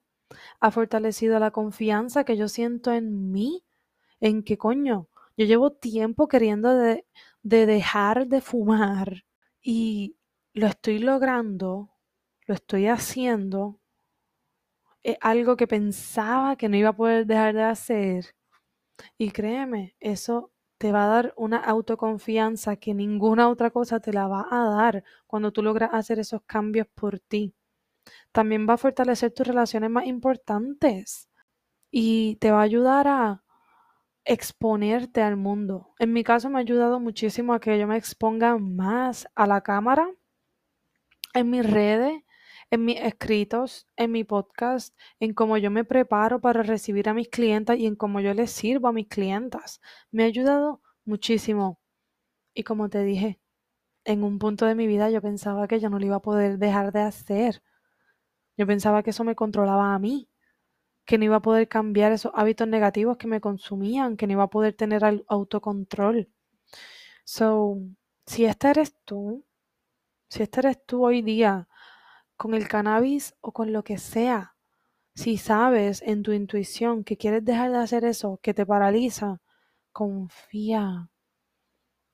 ha 0.60 0.72
fortalecido 0.72 1.40
la 1.40 1.52
confianza 1.52 2.24
que 2.24 2.38
yo 2.38 2.48
siento 2.48 2.92
en 2.92 3.32
mí 3.32 3.64
en 4.20 4.44
que 4.44 4.58
coño, 4.58 5.10
yo 5.38 5.46
llevo 5.46 5.72
tiempo 5.72 6.28
queriendo 6.28 6.76
de, 6.76 7.06
dejar 7.44 8.28
de 8.28 8.42
fumar 8.42 9.26
y 9.62 10.16
lo 10.54 10.68
estoy 10.68 11.00
logrando, 11.00 11.92
lo 12.48 12.54
estoy 12.56 12.88
haciendo, 12.88 13.80
es 15.04 15.18
algo 15.22 15.56
que 15.58 15.68
pensaba 15.68 16.56
que 16.56 16.70
no 16.70 16.78
iba 16.78 16.90
a 16.90 16.96
poder 16.96 17.26
dejar 17.26 17.56
de 17.56 17.64
hacer. 17.64 18.36
Y 19.18 19.32
créeme, 19.32 19.96
eso 20.00 20.51
te 20.82 20.92
va 20.92 21.04
a 21.04 21.08
dar 21.08 21.34
una 21.38 21.58
autoconfianza 21.58 22.76
que 22.76 22.96
ninguna 22.96 23.50
otra 23.50 23.70
cosa 23.70 24.00
te 24.00 24.12
la 24.12 24.28
va 24.28 24.48
a 24.50 24.66
dar 24.66 25.04
cuando 25.28 25.54
tú 25.54 25.62
logras 25.62 25.92
hacer 25.94 26.18
esos 26.18 26.42
cambios 26.48 26.88
por 26.96 27.20
ti. 27.20 27.54
También 28.32 28.68
va 28.68 28.74
a 28.74 28.78
fortalecer 28.78 29.32
tus 29.32 29.46
relaciones 29.46 29.92
más 29.92 30.08
importantes 30.08 31.30
y 31.92 32.38
te 32.38 32.50
va 32.50 32.62
a 32.62 32.64
ayudar 32.64 33.08
a, 33.08 33.44
exponerte 34.26 35.22
al 35.22 35.38
mundo. 35.38 35.94
En 36.00 36.14
mi 36.14 36.24
caso 36.24 36.50
me 36.50 36.58
ha 36.58 36.62
ayudado 36.62 37.00
muchísimo 37.00 37.54
a 37.54 37.60
que 37.60 37.78
yo 37.78 37.86
me 37.86 37.98
exponga 37.98 38.58
más 38.58 39.28
a 39.36 39.46
la 39.46 39.62
cámara, 39.62 40.10
en 41.36 41.50
mis 41.52 41.70
redes, 41.70 42.24
en 42.72 42.86
mis 42.86 43.00
escritos, 43.00 43.88
en 43.98 44.12
mi 44.12 44.24
podcast, 44.24 44.98
en 45.20 45.34
cómo 45.34 45.58
yo 45.58 45.70
me 45.70 45.84
preparo 45.84 46.42
para 46.42 46.64
recibir 46.64 47.10
a 47.10 47.14
mis 47.14 47.30
clientas 47.30 47.78
y 47.78 47.86
en 47.86 47.96
cómo 47.96 48.22
yo 48.22 48.34
les 48.34 48.52
sirvo 48.52 48.88
a 48.88 48.94
mis 48.94 49.08
clientas. 49.08 49.82
Me 50.12 50.24
ha 50.24 50.28
ayudado 50.28 50.82
muchísimo. 51.06 51.80
Y 52.54 52.64
como 52.64 52.90
te 52.90 53.04
dije, 53.04 53.40
en 54.06 54.24
un 54.24 54.40
punto 54.40 54.66
de 54.66 54.76
mi 54.76 54.88
vida 54.88 55.10
yo 55.12 55.22
pensaba 55.22 55.68
que 55.68 55.80
yo 55.80 55.90
no 55.90 56.00
lo 56.00 56.06
iba 56.06 56.18
a 56.18 56.22
poder 56.22 56.58
dejar 56.58 56.92
de 56.94 57.02
hacer. 57.02 57.62
Yo 58.58 58.66
pensaba 58.68 59.04
que 59.04 59.12
eso 59.12 59.24
me 59.24 59.36
controlaba 59.36 59.94
a 59.94 60.00
mí 60.00 60.30
que 61.06 61.18
no 61.18 61.26
iba 61.26 61.38
a 61.38 61.42
poder 61.42 61.68
cambiar 61.68 62.12
esos 62.12 62.32
hábitos 62.36 62.68
negativos 62.68 63.18
que 63.18 63.28
me 63.28 63.42
consumían, 63.42 64.18
que 64.18 64.28
no 64.28 64.34
iba 64.34 64.44
a 64.44 64.50
poder 64.50 64.74
tener 64.76 65.04
autocontrol. 65.28 66.30
So, 67.26 67.80
si 68.26 68.46
este 68.46 68.70
eres 68.70 68.96
tú, 69.04 69.46
si 70.30 70.44
este 70.44 70.62
eres 70.62 70.86
tú 70.86 71.06
hoy 71.06 71.22
día, 71.22 71.68
con 72.42 72.56
el 72.56 72.68
cannabis 72.68 73.36
o 73.40 73.52
con 73.52 73.72
lo 73.72 73.84
que 73.84 74.00
sea, 74.00 74.56
si 75.14 75.38
sabes 75.38 76.02
en 76.02 76.24
tu 76.24 76.32
intuición 76.32 77.04
que 77.04 77.16
quieres 77.16 77.46
dejar 77.46 77.70
de 77.70 77.78
hacer 77.78 78.04
eso, 78.04 78.40
que 78.42 78.56
te 78.56 78.66
paraliza, 78.66 79.42
confía. 79.92 81.12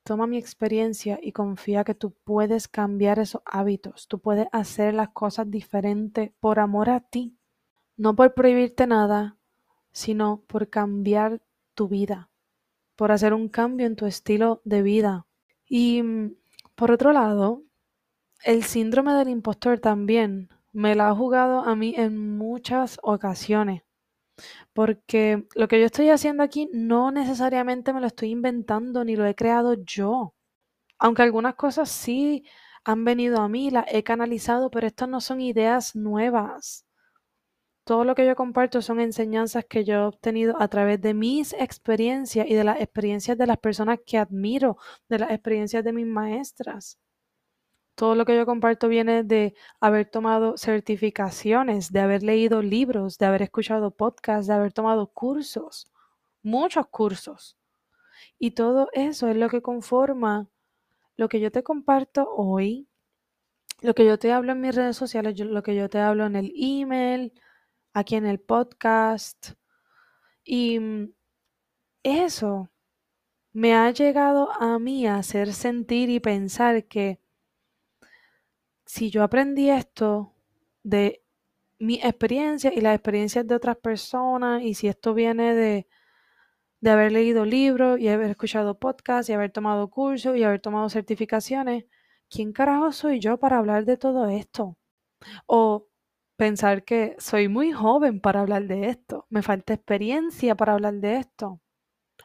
Toma 0.04 0.28
mi 0.28 0.38
experiencia 0.38 1.18
y 1.22 1.32
confía 1.32 1.86
que 1.86 1.96
tú 1.96 2.12
puedes 2.26 2.68
cambiar 2.68 3.20
esos 3.20 3.42
hábitos, 3.46 4.10
tú 4.10 4.20
puedes 4.20 4.48
hacer 4.52 4.94
las 4.94 5.10
cosas 5.10 5.50
diferentes 5.50 6.34
por 6.42 6.60
amor 6.60 6.90
a 6.90 7.00
ti 7.00 7.38
no 7.96 8.16
por 8.16 8.34
prohibirte 8.34 8.86
nada, 8.86 9.38
sino 9.94 10.44
por 10.48 10.70
cambiar 10.70 11.42
tu 11.74 11.88
vida, 11.88 12.30
por 12.98 13.14
hacer 13.14 13.34
un 13.34 13.48
cambio 13.48 13.88
en 13.88 13.96
tu 13.96 14.06
estilo 14.06 14.62
de 14.66 14.82
vida. 14.82 15.26
Y 15.66 16.04
mm, 16.04 16.36
Por 16.76 16.92
otro 16.92 17.14
lado, 17.14 17.64
el 18.44 18.64
síndrome 18.64 19.14
del 19.14 19.30
impostor 19.30 19.80
también 19.80 20.50
me 20.72 20.96
la 20.96 21.10
ha 21.10 21.16
jugado 21.16 21.62
a 21.62 21.76
mí 21.76 21.94
en 21.98 22.38
muchas 22.38 23.00
ocasiones. 23.02 23.84
Porque 24.74 25.48
lo 25.56 25.68
que 25.68 25.80
yo 25.80 25.86
estoy 25.86 26.10
haciendo 26.10 26.44
aquí 26.44 26.70
no 26.72 27.12
necesariamente 27.12 27.94
me 27.94 28.02
lo 28.02 28.08
estoy 28.08 28.30
inventando 28.32 29.04
ni 29.04 29.16
lo 29.16 29.26
he 29.26 29.36
creado 29.36 29.74
yo. 29.74 30.36
Aunque 31.00 31.24
algunas 31.24 31.56
cosas 31.56 31.90
sí 31.90 32.46
han 32.84 33.04
venido 33.06 33.42
a 33.42 33.50
mí, 33.50 33.72
las 33.72 33.86
he 33.90 34.04
canalizado, 34.04 34.72
pero 34.72 34.88
estas 34.88 35.10
no 35.10 35.22
son 35.22 35.42
ideas 35.42 35.96
nuevas. 35.96 36.86
Todo 37.84 38.04
lo 38.04 38.16
que 38.16 38.26
yo 38.26 38.36
comparto 38.36 38.82
son 38.82 39.00
enseñanzas 39.00 39.66
que 39.66 39.86
yo 39.86 39.96
he 39.96 40.06
obtenido 40.06 40.62
a 40.62 40.68
través 40.68 41.02
de 41.02 41.14
mis 41.14 41.54
experiencias 41.54 42.46
y 42.48 42.54
de 42.54 42.64
las 42.64 42.82
experiencias 42.82 43.38
de 43.38 43.48
las 43.48 43.58
personas 43.58 44.00
que 44.06 44.18
admiro, 44.18 44.78
de 45.10 45.20
las 45.20 45.32
experiencias 45.32 45.84
de 45.84 45.94
mis 45.94 46.06
maestras. 46.06 47.00
Todo 47.98 48.14
lo 48.14 48.26
que 48.26 48.36
yo 48.36 48.46
comparto 48.46 48.88
viene 48.90 49.24
de 49.24 49.56
haber 49.80 50.08
tomado 50.08 50.56
certificaciones, 50.56 51.92
de 51.92 52.00
haber 52.00 52.22
leído 52.22 52.62
libros, 52.62 53.18
de 53.18 53.26
haber 53.26 53.42
escuchado 53.42 53.90
podcasts, 53.90 54.46
de 54.46 54.54
haber 54.54 54.72
tomado 54.72 55.08
cursos, 55.08 55.92
muchos 56.44 56.86
cursos. 56.90 57.58
Y 58.38 58.52
todo 58.52 58.90
eso 58.94 59.30
es 59.30 59.36
lo 59.36 59.50
que 59.50 59.64
conforma 59.64 60.48
lo 61.16 61.28
que 61.28 61.40
yo 61.40 61.52
te 61.52 61.64
comparto 61.64 62.30
hoy, 62.36 62.88
lo 63.82 63.96
que 63.96 64.06
yo 64.06 64.20
te 64.20 64.32
hablo 64.32 64.52
en 64.52 64.62
mis 64.62 64.76
redes 64.76 64.96
sociales, 64.96 65.40
lo 65.40 65.64
que 65.64 65.76
yo 65.76 65.90
te 65.90 65.98
hablo 65.98 66.28
en 66.28 66.36
el 66.36 66.54
email, 66.56 67.34
aquí 67.94 68.16
en 68.16 68.28
el 68.28 68.40
podcast. 68.40 69.54
Y 70.44 70.80
mm, 70.80 71.14
eso 72.04 72.70
me 73.54 73.74
ha 73.76 73.90
llegado 73.90 74.52
a 74.62 74.78
mí 74.78 75.08
a 75.08 75.16
hacer 75.18 75.52
sentir 75.54 76.12
y 76.12 76.20
pensar 76.20 76.86
que 76.86 77.20
si 78.88 79.12
yo 79.12 79.24
aprendí 79.24 79.70
esto 79.70 80.34
de 80.84 81.24
mi 81.80 81.96
experiencia 81.96 82.74
y 82.74 82.82
las 82.82 82.96
experiencias 82.96 83.48
de 83.48 83.56
otras 83.56 83.78
personas, 83.78 84.64
y 84.64 84.74
si 84.74 84.88
esto 84.88 85.14
viene 85.14 85.54
de, 85.54 85.88
de 86.82 86.90
haber 86.92 87.12
leído 87.12 87.46
libros 87.46 88.00
y 88.00 88.08
haber 88.10 88.32
escuchado 88.32 88.80
podcasts 88.80 89.30
y 89.30 89.34
haber 89.34 89.52
tomado 89.52 89.90
cursos 89.90 90.38
y 90.38 90.44
haber 90.44 90.62
tomado 90.62 90.90
certificaciones, 90.90 91.86
¿quién 92.30 92.54
carajo 92.54 92.92
soy 92.92 93.20
yo 93.20 93.38
para 93.40 93.58
hablar 93.60 93.86
de 93.86 93.98
todo 93.98 94.28
esto? 94.28 94.78
O 95.48 95.88
pensar 96.38 96.84
que 96.86 97.16
soy 97.20 97.50
muy 97.50 97.74
joven 97.74 98.22
para 98.22 98.42
hablar 98.42 98.68
de 98.68 98.90
esto, 98.90 99.28
me 99.30 99.44
falta 99.44 99.74
experiencia 99.74 100.56
para 100.56 100.74
hablar 100.74 100.96
de 100.96 101.18
esto. 101.18 101.62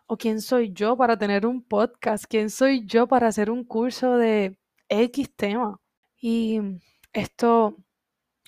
¿O 0.07 0.16
quién 0.19 0.40
soy 0.42 0.73
yo 0.73 0.97
para 0.97 1.19
tener 1.19 1.47
un 1.47 1.62
podcast? 1.64 2.26
¿Quién 2.28 2.50
soy 2.50 2.87
yo 2.87 3.09
para 3.09 3.28
hacer 3.28 3.50
un 3.50 3.64
curso 3.64 4.16
de 4.16 4.59
X 4.88 5.35
tema? 5.37 5.81
Y 6.22 6.60
esto 7.12 7.76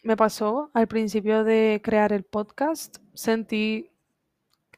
me 0.05 0.17
pasó 0.17 0.71
al 0.75 0.89
principio 0.89 1.45
de 1.45 1.81
crear 1.85 2.13
el 2.13 2.25
podcast. 2.25 2.99
Sentí 3.15 3.91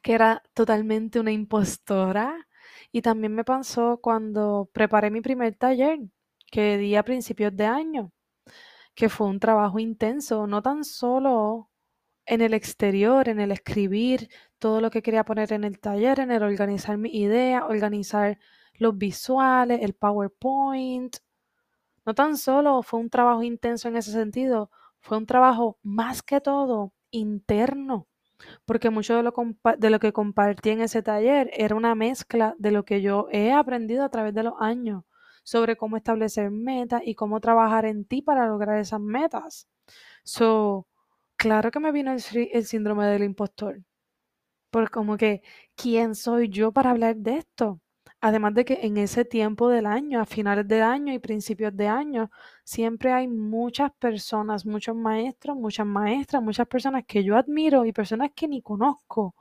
que 0.01 0.13
era 0.13 0.43
totalmente 0.53 1.19
una 1.19 1.31
impostora. 1.31 2.47
Y 2.91 3.01
también 3.03 3.35
me 3.35 3.43
pasó 3.45 3.99
cuando 4.01 4.69
preparé 4.73 5.11
mi 5.11 5.21
primer 5.21 5.55
taller, 5.55 5.99
que 6.51 6.77
di 6.77 6.95
a 6.95 7.03
principios 7.03 7.55
de 7.55 7.65
año 7.67 8.11
que 8.97 9.09
fue 9.09 9.27
un 9.27 9.39
trabajo 9.39 9.79
intenso, 9.79 10.47
no 10.47 10.63
tan 10.63 10.83
solo 10.83 11.69
en 12.25 12.41
el 12.41 12.53
exterior, 12.55 13.29
en 13.29 13.39
el 13.39 13.51
escribir 13.51 14.29
todo 14.59 14.81
lo 14.81 14.91
que 14.91 15.03
quería 15.03 15.23
poner 15.25 15.53
en 15.53 15.63
el 15.65 15.79
taller, 15.79 16.19
en 16.19 16.31
el 16.31 16.43
organizar 16.43 16.97
mi 16.97 17.11
idea, 17.11 17.67
organizar 17.67 18.39
los 18.73 18.97
visuales, 18.97 19.81
el 19.83 19.93
PowerPoint. 19.93 21.17
No 22.07 22.15
tan 22.15 22.37
solo 22.37 22.83
fue 22.83 23.01
un 23.01 23.09
trabajo 23.09 23.43
intenso 23.43 23.89
en 23.89 23.97
ese 23.97 24.13
sentido, 24.13 24.71
fue 25.01 25.17
un 25.17 25.25
trabajo 25.25 25.77
más 25.83 26.23
que 26.23 26.39
todo 26.39 26.93
interno, 27.11 28.07
porque 28.65 28.89
mucho 28.89 29.17
de 29.17 29.23
lo, 29.23 29.33
de 29.77 29.89
lo 29.89 29.99
que 29.99 30.13
compartí 30.13 30.69
en 30.69 30.81
ese 30.81 31.03
taller 31.03 31.51
era 31.53 31.75
una 31.75 31.95
mezcla 31.95 32.55
de 32.59 32.71
lo 32.71 32.85
que 32.85 33.01
yo 33.01 33.27
he 33.31 33.51
aprendido 33.51 34.05
a 34.05 34.09
través 34.09 34.33
de 34.33 34.43
los 34.43 34.53
años 34.59 35.03
sobre 35.43 35.75
cómo 35.75 35.97
establecer 35.97 36.49
metas 36.49 37.01
y 37.05 37.15
cómo 37.15 37.41
trabajar 37.41 37.85
en 37.85 38.05
ti 38.05 38.21
para 38.21 38.47
lograr 38.47 38.79
esas 38.79 39.01
metas. 39.01 39.67
So, 40.23 40.87
claro 41.37 41.71
que 41.71 41.81
me 41.81 41.91
vino 41.91 42.13
el, 42.13 42.21
síndrome 42.65 43.05
del 43.07 43.23
impostor. 43.23 43.83
Porque 44.71 44.91
como 44.91 45.17
que, 45.17 45.41
¿quién 45.75 46.15
soy 46.15 46.49
yo 46.49 46.71
para 46.71 46.91
hablar 46.91 47.17
de 47.17 47.37
esto? 47.39 47.81
Además 48.21 48.53
de 48.55 48.65
que 48.65 48.79
en 48.81 48.97
ese 48.97 49.25
tiempo 49.25 49.69
del 49.69 49.85
año, 49.85 50.19
a 50.21 50.25
finales 50.25 50.67
de 50.67 50.81
año 50.81 51.13
y 51.13 51.19
principios 51.19 51.75
de 51.77 51.87
año, 51.87 52.31
siempre 52.63 53.13
hay 53.13 53.27
muchas 53.27 53.91
personas, 53.93 54.65
muchos 54.65 54.95
maestros, 54.95 55.55
muchas 55.55 55.85
maestras, 55.85 56.41
muchas 56.41 56.67
personas 56.67 57.03
que 57.07 57.23
yo 57.23 57.37
admiro 57.37 57.85
y 57.85 57.93
personas 57.93 58.31
que 58.35 58.47
ni 58.47 58.61
conozco, 58.63 59.35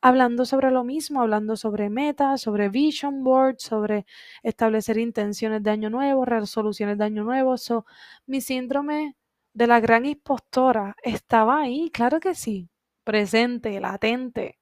hablando 0.00 0.44
sobre 0.46 0.70
lo 0.70 0.84
mismo, 0.84 1.20
hablando 1.22 1.56
sobre 1.56 1.90
metas, 1.90 2.40
sobre 2.42 2.68
vision 2.70 3.24
board, 3.24 3.56
sobre 3.58 4.06
establecer 4.42 4.98
intenciones 4.98 5.62
de 5.62 5.70
año 5.70 5.90
nuevo, 5.90 6.24
resoluciones 6.24 6.98
de 6.98 7.04
año 7.04 7.24
nuevo. 7.24 7.56
So, 7.58 7.84
mi 8.26 8.40
síndrome 8.40 9.16
de 9.54 9.66
la 9.66 9.80
gran 9.80 10.06
impostora 10.06 10.96
estaba 11.02 11.60
ahí, 11.62 11.90
claro 11.90 12.20
que 12.20 12.34
sí, 12.34 12.68
presente, 13.04 13.80
latente, 13.80 14.58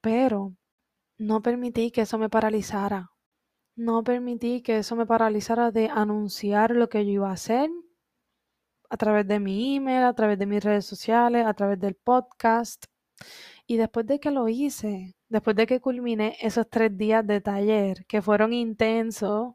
pero 0.00 0.52
no 1.18 1.42
permití 1.42 1.90
que 1.90 2.02
eso 2.02 2.18
me 2.18 2.28
paralizara. 2.28 3.10
No 3.74 4.02
permití 4.04 4.62
que 4.62 4.78
eso 4.78 4.96
me 4.96 5.06
paralizara 5.06 5.70
de 5.70 5.88
anunciar 5.88 6.70
lo 6.72 6.88
que 6.88 7.04
yo 7.04 7.12
iba 7.12 7.30
a 7.30 7.34
hacer 7.34 7.70
a 8.88 8.96
través 8.96 9.26
de 9.26 9.40
mi 9.40 9.76
email, 9.76 10.04
a 10.04 10.14
través 10.14 10.38
de 10.38 10.46
mis 10.46 10.62
redes 10.62 10.86
sociales, 10.86 11.46
a 11.46 11.54
través 11.54 11.78
del 11.80 11.94
podcast. 11.94 12.84
Y 13.66 13.76
después 13.76 14.06
de 14.06 14.20
que 14.20 14.30
lo 14.30 14.48
hice, 14.48 15.16
después 15.28 15.56
de 15.56 15.66
que 15.66 15.80
culminé 15.80 16.36
esos 16.40 16.68
tres 16.70 16.96
días 16.96 17.26
de 17.26 17.40
taller, 17.40 18.06
que 18.06 18.22
fueron 18.22 18.52
intensos, 18.52 19.54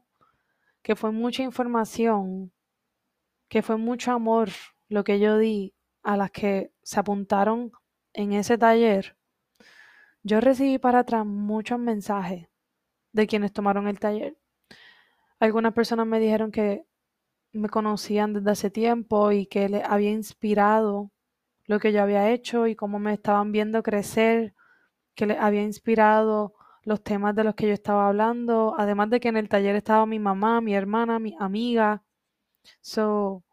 que 0.82 0.96
fue 0.96 1.12
mucha 1.12 1.42
información, 1.42 2.52
que 3.48 3.62
fue 3.62 3.76
mucho 3.76 4.12
amor 4.12 4.50
lo 4.88 5.04
que 5.04 5.18
yo 5.20 5.38
di 5.38 5.74
a 6.02 6.16
las 6.16 6.30
que 6.30 6.72
se 6.82 7.00
apuntaron 7.00 7.72
en 8.12 8.32
ese 8.32 8.58
taller, 8.58 9.16
yo 10.22 10.40
recibí 10.40 10.78
para 10.78 11.00
atrás 11.00 11.26
muchos 11.26 11.78
mensajes 11.78 12.48
de 13.12 13.26
quienes 13.26 13.52
tomaron 13.52 13.88
el 13.88 13.98
taller. 13.98 14.36
Algunas 15.38 15.72
personas 15.72 16.06
me 16.06 16.20
dijeron 16.20 16.52
que 16.52 16.86
me 17.52 17.68
conocían 17.68 18.32
desde 18.32 18.50
hace 18.50 18.70
tiempo 18.70 19.32
y 19.32 19.46
que 19.46 19.68
les 19.68 19.84
había 19.84 20.10
inspirado 20.10 21.10
lo 21.66 21.78
que 21.78 21.92
yo 21.92 22.02
había 22.02 22.30
hecho 22.30 22.66
y 22.66 22.76
cómo 22.76 22.98
me 22.98 23.12
estaban 23.12 23.52
viendo 23.52 23.82
crecer, 23.82 24.54
que 25.14 25.26
les 25.26 25.38
había 25.38 25.62
inspirado 25.62 26.54
los 26.84 27.02
temas 27.02 27.34
de 27.34 27.44
los 27.44 27.54
que 27.54 27.68
yo 27.68 27.74
estaba 27.74 28.08
hablando, 28.08 28.74
además 28.78 29.10
de 29.10 29.20
que 29.20 29.28
en 29.28 29.36
el 29.36 29.48
taller 29.48 29.76
estaba 29.76 30.06
mi 30.06 30.18
mamá, 30.18 30.60
mi 30.60 30.74
hermana, 30.74 31.18
mi 31.18 31.36
amiga. 31.38 32.02
So, 32.80 33.44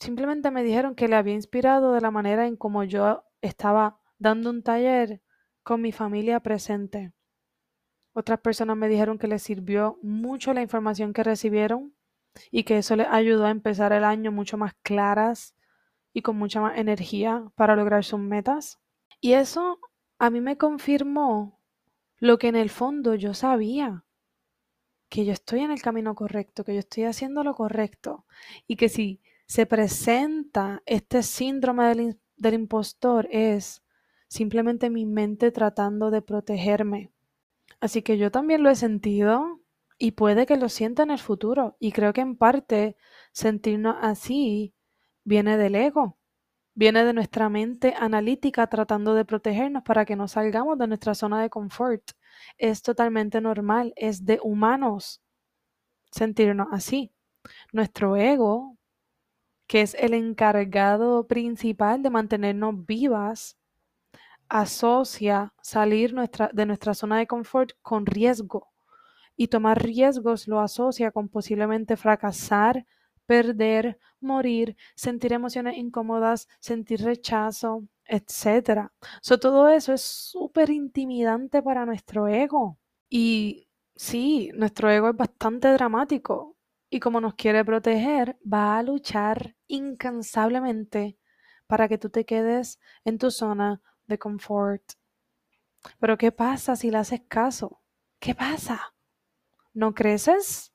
simplemente 0.00 0.50
me 0.50 0.62
dijeron 0.64 0.94
que 0.94 1.08
le 1.08 1.16
había 1.16 1.34
inspirado 1.34 1.92
de 1.92 2.00
la 2.00 2.10
manera 2.10 2.46
en 2.46 2.56
como 2.56 2.84
yo 2.84 3.24
estaba 3.40 4.00
dando 4.18 4.50
un 4.50 4.62
taller 4.62 5.20
con 5.62 5.80
mi 5.80 5.92
familia 5.92 6.40
presente. 6.40 7.12
Otras 8.14 8.40
personas 8.40 8.76
me 8.76 8.88
dijeron 8.88 9.18
que 9.18 9.28
les 9.28 9.42
sirvió 9.42 9.98
mucho 10.02 10.52
la 10.52 10.62
información 10.62 11.12
que 11.12 11.22
recibieron 11.22 11.94
y 12.50 12.64
que 12.64 12.78
eso 12.78 12.96
les 12.96 13.06
ayudó 13.08 13.46
a 13.46 13.50
empezar 13.50 13.92
el 13.92 14.04
año 14.04 14.32
mucho 14.32 14.56
más 14.56 14.74
claras 14.82 15.54
y 16.12 16.22
con 16.22 16.36
mucha 16.36 16.60
más 16.60 16.78
energía 16.78 17.50
para 17.54 17.76
lograr 17.76 18.04
sus 18.04 18.20
metas. 18.20 18.80
Y 19.20 19.32
eso 19.32 19.78
a 20.18 20.30
mí 20.30 20.40
me 20.40 20.58
confirmó 20.58 21.60
lo 22.18 22.38
que 22.38 22.48
en 22.48 22.56
el 22.56 22.70
fondo 22.70 23.14
yo 23.14 23.34
sabía, 23.34 24.04
que 25.08 25.24
yo 25.24 25.32
estoy 25.32 25.60
en 25.60 25.70
el 25.70 25.82
camino 25.82 26.14
correcto, 26.14 26.64
que 26.64 26.74
yo 26.74 26.80
estoy 26.80 27.04
haciendo 27.04 27.42
lo 27.44 27.54
correcto 27.54 28.26
y 28.66 28.76
que 28.76 28.88
si 28.88 29.20
se 29.46 29.66
presenta 29.66 30.82
este 30.86 31.22
síndrome 31.22 31.84
del, 31.88 32.20
del 32.36 32.54
impostor 32.54 33.28
es 33.30 33.81
simplemente 34.32 34.88
mi 34.88 35.04
mente 35.04 35.50
tratando 35.50 36.10
de 36.10 36.22
protegerme. 36.22 37.12
Así 37.80 38.00
que 38.00 38.16
yo 38.16 38.30
también 38.30 38.62
lo 38.62 38.70
he 38.70 38.76
sentido 38.76 39.60
y 39.98 40.12
puede 40.12 40.46
que 40.46 40.56
lo 40.56 40.70
sienta 40.70 41.02
en 41.02 41.10
el 41.10 41.18
futuro. 41.18 41.76
Y 41.78 41.92
creo 41.92 42.14
que 42.14 42.22
en 42.22 42.36
parte 42.36 42.96
sentirnos 43.32 43.94
así 44.00 44.74
viene 45.22 45.58
del 45.58 45.74
ego, 45.74 46.16
viene 46.72 47.04
de 47.04 47.12
nuestra 47.12 47.50
mente 47.50 47.94
analítica 47.94 48.66
tratando 48.68 49.12
de 49.14 49.26
protegernos 49.26 49.82
para 49.82 50.06
que 50.06 50.16
no 50.16 50.28
salgamos 50.28 50.78
de 50.78 50.86
nuestra 50.86 51.14
zona 51.14 51.42
de 51.42 51.50
confort. 51.50 52.12
Es 52.56 52.80
totalmente 52.80 53.38
normal, 53.42 53.92
es 53.96 54.24
de 54.24 54.40
humanos 54.42 55.20
sentirnos 56.10 56.68
así. 56.72 57.12
Nuestro 57.70 58.16
ego, 58.16 58.78
que 59.66 59.82
es 59.82 59.94
el 59.94 60.14
encargado 60.14 61.26
principal 61.26 62.02
de 62.02 62.08
mantenernos 62.08 62.86
vivas, 62.86 63.58
asocia 64.52 65.54
salir 65.62 66.12
nuestra, 66.12 66.50
de 66.52 66.66
nuestra 66.66 66.94
zona 66.94 67.18
de 67.18 67.26
confort 67.26 67.72
con 67.82 68.06
riesgo. 68.06 68.68
y 69.36 69.48
tomar 69.48 69.82
riesgos 69.82 70.48
lo 70.48 70.60
asocia 70.60 71.10
con 71.12 71.28
posiblemente 71.28 71.96
fracasar, 71.96 72.86
perder, 73.26 73.98
morir, 74.20 74.76
sentir 74.94 75.32
emociones 75.32 75.76
incómodas, 75.78 76.48
sentir 76.60 77.02
rechazo, 77.02 77.84
etc. 78.06 78.90
So, 79.22 79.38
todo 79.40 79.68
eso 79.68 79.92
es 79.94 80.02
súper 80.02 80.70
intimidante 80.70 81.62
para 81.62 81.86
nuestro 81.86 82.28
ego. 82.28 82.78
Y 83.10 83.68
sí, 83.96 84.50
nuestro 84.54 84.90
ego 84.90 85.10
es 85.10 85.16
bastante 85.16 85.68
dramático 85.72 86.56
y 86.90 87.00
como 87.00 87.20
nos 87.20 87.34
quiere 87.34 87.64
proteger, 87.64 88.38
va 88.44 88.78
a 88.78 88.82
luchar 88.82 89.56
incansablemente 89.66 91.16
para 91.66 91.88
que 91.88 91.98
tú 91.98 92.10
te 92.10 92.26
quedes 92.26 92.78
en 93.04 93.18
tu 93.18 93.30
zona 93.30 93.80
de 94.06 94.18
confort. 94.18 94.82
Pero 95.98 96.16
¿qué 96.16 96.32
pasa 96.32 96.76
si 96.76 96.90
le 96.90 96.98
haces 96.98 97.22
caso? 97.28 97.80
¿Qué 98.18 98.34
pasa? 98.34 98.94
¿No 99.74 99.94
creces? 99.94 100.72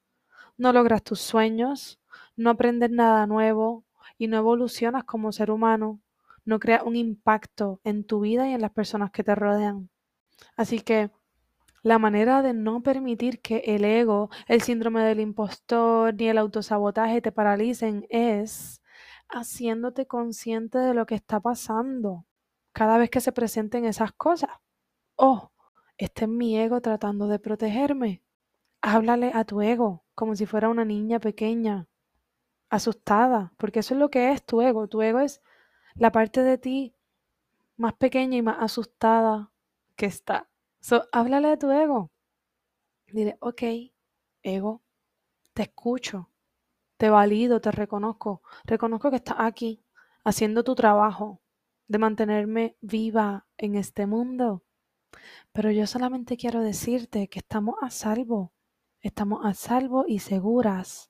¿No 0.58 0.74
logras 0.74 1.04
tus 1.04 1.20
sueños? 1.20 2.00
¿No 2.36 2.50
aprendes 2.50 2.92
nada 2.92 3.26
nuevo? 3.28 3.86
¿Y 4.18 4.28
no 4.28 4.38
evolucionas 4.38 5.04
como 5.06 5.32
ser 5.32 5.52
humano? 5.52 6.02
¿No 6.46 6.60
creas 6.60 6.84
un 6.84 6.96
impacto 6.96 7.80
en 7.84 8.04
tu 8.04 8.22
vida 8.22 8.50
y 8.50 8.54
en 8.54 8.62
las 8.62 8.72
personas 8.72 9.12
que 9.12 9.24
te 9.24 9.36
rodean? 9.36 9.90
Así 10.56 10.82
que 10.82 11.12
la 11.84 12.00
manera 12.00 12.42
de 12.42 12.54
no 12.54 12.84
permitir 12.84 13.42
que 13.42 13.58
el 13.66 13.86
ego, 13.86 14.30
el 14.48 14.62
síndrome 14.62 15.04
del 15.04 15.20
impostor 15.20 16.14
ni 16.14 16.28
el 16.28 16.38
autosabotaje 16.38 17.22
te 17.22 17.32
paralicen 17.32 18.06
es 18.10 18.82
haciéndote 19.30 20.06
consciente 20.06 20.80
de 20.80 20.94
lo 20.94 21.06
que 21.06 21.16
está 21.16 21.40
pasando 21.40 22.27
cada 22.78 23.00
vez 23.00 23.10
que 23.10 23.22
se 23.22 23.32
presenten 23.32 23.86
esas 23.86 24.12
cosas. 24.12 24.52
Oh, 25.16 25.50
este 25.98 26.26
es 26.26 26.30
mi 26.30 26.60
ego 26.60 26.80
tratando 26.80 27.28
de 27.28 27.40
protegerme. 27.40 28.22
Háblale 28.82 29.32
a 29.34 29.46
tu 29.46 29.64
ego 29.64 30.06
como 30.14 30.36
si 30.36 30.46
fuera 30.46 30.70
una 30.70 30.86
niña 30.86 31.20
pequeña, 31.20 31.88
asustada, 32.70 33.52
porque 33.58 33.80
eso 33.80 33.96
es 33.96 34.00
lo 34.00 34.12
que 34.12 34.32
es 34.32 34.46
tu 34.46 34.62
ego. 34.62 34.88
Tu 34.88 35.02
ego 35.02 35.18
es 35.22 35.42
la 35.96 36.12
parte 36.12 36.44
de 36.44 36.60
ti 36.60 36.94
más 37.78 37.96
pequeña 37.96 38.38
y 38.38 38.44
más 38.44 38.58
asustada 38.60 39.52
que 39.96 40.06
está. 40.06 40.48
So, 40.80 41.06
háblale 41.12 41.48
a 41.48 41.58
tu 41.58 41.72
ego. 41.72 42.12
Dile, 43.08 43.40
ok, 43.40 43.64
ego, 44.44 44.84
te 45.56 45.64
escucho, 45.64 46.30
te 46.98 47.10
valido, 47.10 47.60
te 47.60 47.72
reconozco. 47.72 48.44
Reconozco 48.66 49.10
que 49.10 49.16
estás 49.16 49.38
aquí 49.40 49.84
haciendo 50.24 50.64
tu 50.64 50.76
trabajo 50.76 51.42
de 51.88 51.98
mantenerme 51.98 52.76
viva 52.82 53.46
en 53.58 53.76
este 53.76 54.06
mundo. 54.06 54.64
Pero 55.52 55.72
yo 55.72 55.88
solamente 55.88 56.38
quiero 56.38 56.62
decirte 56.62 57.28
que 57.28 57.40
estamos 57.40 57.76
a 57.82 57.90
salvo. 57.90 58.54
Estamos 59.02 59.46
a 59.46 59.54
salvo 59.54 60.06
y 60.08 60.20
seguras. 60.20 61.10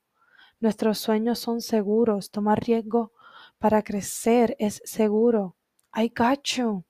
Nuestros 0.59 0.97
sueños 0.97 1.39
son 1.39 1.61
seguros. 1.61 2.31
Tomar 2.31 2.63
riesgo 2.63 3.11
para 3.57 3.83
crecer 3.83 4.55
es 4.59 4.81
seguro. 4.85 5.55
Got 5.93 6.43
you. 6.43 6.83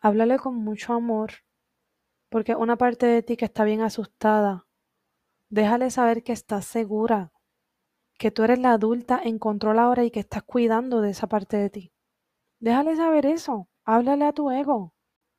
Háblale 0.00 0.38
con 0.38 0.56
mucho 0.56 0.92
amor 0.92 1.32
porque 2.34 2.56
una 2.56 2.74
parte 2.74 3.06
de 3.06 3.22
ti 3.22 3.36
que 3.36 3.44
está 3.44 3.62
bien 3.62 3.80
asustada, 3.80 4.66
déjale 5.50 5.88
saber 5.92 6.24
que 6.24 6.32
estás 6.32 6.64
segura, 6.64 7.30
que 8.18 8.32
tú 8.32 8.42
eres 8.42 8.58
la 8.58 8.72
adulta 8.72 9.20
en 9.22 9.38
control 9.38 9.78
ahora 9.78 10.02
y 10.02 10.10
que 10.10 10.18
estás 10.18 10.42
cuidando 10.42 11.00
de 11.00 11.10
esa 11.10 11.28
parte 11.28 11.56
de 11.56 11.70
ti. 11.70 11.93
Déjale 12.60 12.96
saber 12.96 13.26
eso, 13.26 13.68
háblale 13.84 14.24
a 14.24 14.32
tu 14.32 14.50
ego. 14.50 14.92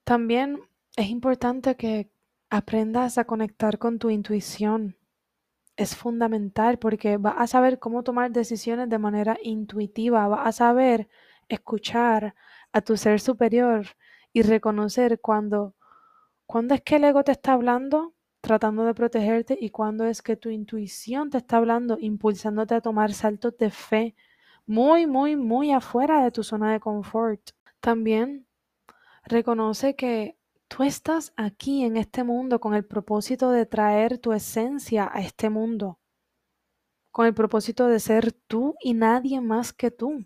También 0.03 0.59
es 0.95 1.09
importante 1.09 1.75
que 1.75 2.09
aprendas 2.49 3.17
a 3.17 3.25
conectar 3.25 3.79
con 3.79 3.99
tu 3.99 4.09
intuición. 4.09 4.97
Es 5.77 5.95
fundamental 5.95 6.79
porque 6.79 7.17
vas 7.17 7.35
a 7.37 7.47
saber 7.47 7.79
cómo 7.79 8.03
tomar 8.03 8.31
decisiones 8.31 8.89
de 8.89 8.99
manera 8.99 9.37
intuitiva, 9.43 10.27
vas 10.27 10.47
a 10.47 10.51
saber 10.53 11.09
escuchar 11.49 12.35
a 12.71 12.81
tu 12.81 12.97
ser 12.97 13.19
superior 13.19 13.87
y 14.33 14.41
reconocer 14.41 15.19
cuando 15.21 15.75
¿Cuándo 16.47 16.75
es 16.75 16.81
que 16.81 16.97
el 16.97 17.05
ego 17.05 17.23
te 17.23 17.31
está 17.31 17.53
hablando 17.53 18.13
tratando 18.41 18.85
de 18.85 18.93
protegerte 18.93 19.57
y 19.59 19.71
cuándo 19.71 20.05
es 20.05 20.21
que 20.21 20.35
tu 20.37 20.49
intuición 20.49 21.31
te 21.31 21.39
está 21.39 21.57
hablando 21.57 21.97
impulsándote 21.99 22.75
a 22.75 22.81
tomar 22.81 23.13
saltos 23.13 23.57
de 23.57 23.71
fe 23.71 24.15
muy, 24.65 25.07
muy, 25.07 25.35
muy 25.35 25.71
afuera 25.71 26.23
de 26.23 26.31
tu 26.31 26.43
zona 26.43 26.71
de 26.71 26.79
confort? 26.79 27.51
También 27.79 28.47
reconoce 29.25 29.95
que 29.95 30.37
tú 30.67 30.83
estás 30.83 31.33
aquí 31.35 31.83
en 31.83 31.97
este 31.97 32.23
mundo 32.23 32.59
con 32.59 32.73
el 32.73 32.85
propósito 32.85 33.51
de 33.51 33.65
traer 33.65 34.17
tu 34.17 34.33
esencia 34.33 35.09
a 35.11 35.21
este 35.21 35.49
mundo, 35.49 35.99
con 37.11 37.25
el 37.25 37.33
propósito 37.33 37.87
de 37.87 37.99
ser 37.99 38.31
tú 38.31 38.75
y 38.81 38.93
nadie 38.93 39.41
más 39.41 39.73
que 39.73 39.91
tú. 39.91 40.25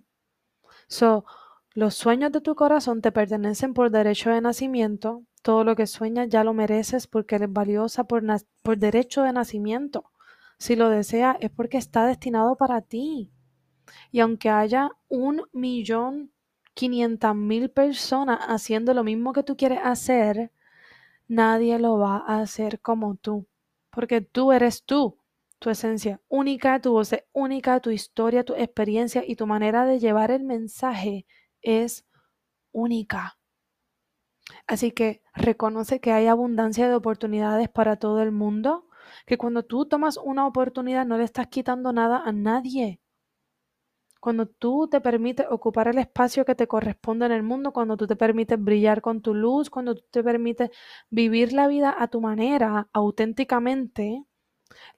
So, 0.87 1.25
los 1.73 1.93
sueños 1.93 2.31
de 2.31 2.41
tu 2.41 2.55
corazón 2.55 3.01
te 3.01 3.11
pertenecen 3.11 3.73
por 3.73 3.91
derecho 3.91 4.31
de 4.31 4.41
nacimiento, 4.41 5.23
todo 5.41 5.63
lo 5.63 5.75
que 5.75 5.87
sueñas 5.87 6.29
ya 6.29 6.43
lo 6.43 6.53
mereces 6.53 7.07
porque 7.07 7.35
eres 7.35 7.51
valiosa 7.51 8.05
por, 8.05 8.23
por 8.63 8.77
derecho 8.77 9.23
de 9.23 9.33
nacimiento. 9.33 10.11
Si 10.57 10.75
lo 10.75 10.89
deseas 10.89 11.37
es 11.39 11.49
porque 11.51 11.77
está 11.77 12.05
destinado 12.05 12.55
para 12.57 12.81
ti. 12.81 13.31
Y 14.11 14.19
aunque 14.19 14.49
haya 14.49 14.91
un 15.07 15.43
millón 15.53 16.31
quinientas 16.73 17.35
mil 17.35 17.69
personas 17.69 18.39
haciendo 18.47 18.93
lo 18.93 19.03
mismo 19.03 19.33
que 19.33 19.43
tú 19.43 19.57
quieres 19.57 19.79
hacer, 19.83 20.51
nadie 21.27 21.79
lo 21.79 21.97
va 21.97 22.23
a 22.25 22.41
hacer 22.41 22.79
como 22.81 23.15
tú. 23.15 23.47
Porque 23.91 24.21
tú 24.21 24.51
eres 24.51 24.83
tú, 24.85 25.17
tu 25.59 25.69
esencia 25.69 26.21
única, 26.27 26.79
tu 26.81 26.93
voz 26.93 27.13
única, 27.33 27.79
tu 27.79 27.91
historia, 27.91 28.43
tu 28.43 28.55
experiencia 28.55 29.23
y 29.25 29.35
tu 29.35 29.45
manera 29.47 29.85
de 29.85 29.99
llevar 29.99 30.31
el 30.31 30.43
mensaje 30.43 31.25
es 31.61 32.05
única. 32.71 33.37
Así 34.67 34.91
que 34.91 35.21
reconoce 35.33 35.99
que 35.99 36.11
hay 36.11 36.27
abundancia 36.27 36.87
de 36.87 36.95
oportunidades 36.95 37.69
para 37.69 37.97
todo 37.97 38.21
el 38.21 38.31
mundo, 38.31 38.87
que 39.25 39.37
cuando 39.37 39.63
tú 39.63 39.85
tomas 39.85 40.17
una 40.17 40.47
oportunidad 40.47 41.05
no 41.05 41.17
le 41.17 41.23
estás 41.23 41.47
quitando 41.47 41.91
nada 41.93 42.23
a 42.25 42.31
nadie. 42.31 42.99
Cuando 44.19 44.47
tú 44.47 44.87
te 44.89 44.99
permites 45.01 45.47
ocupar 45.49 45.87
el 45.87 45.97
espacio 45.97 46.43
que 46.45 46.55
te 46.55 46.67
corresponde 46.67 47.25
en 47.25 47.31
el 47.31 47.43
mundo, 47.43 47.71
cuando 47.71 47.95
tú 47.95 48.05
te 48.05 48.15
permites 48.17 48.61
brillar 48.61 49.01
con 49.01 49.21
tu 49.21 49.33
luz, 49.33 49.69
cuando 49.69 49.95
tú 49.95 50.03
te 50.11 50.23
permites 50.23 50.71
vivir 51.09 51.53
la 51.53 51.67
vida 51.67 51.95
a 51.97 52.07
tu 52.07 52.19
manera, 52.19 52.89
auténticamente, 52.91 54.25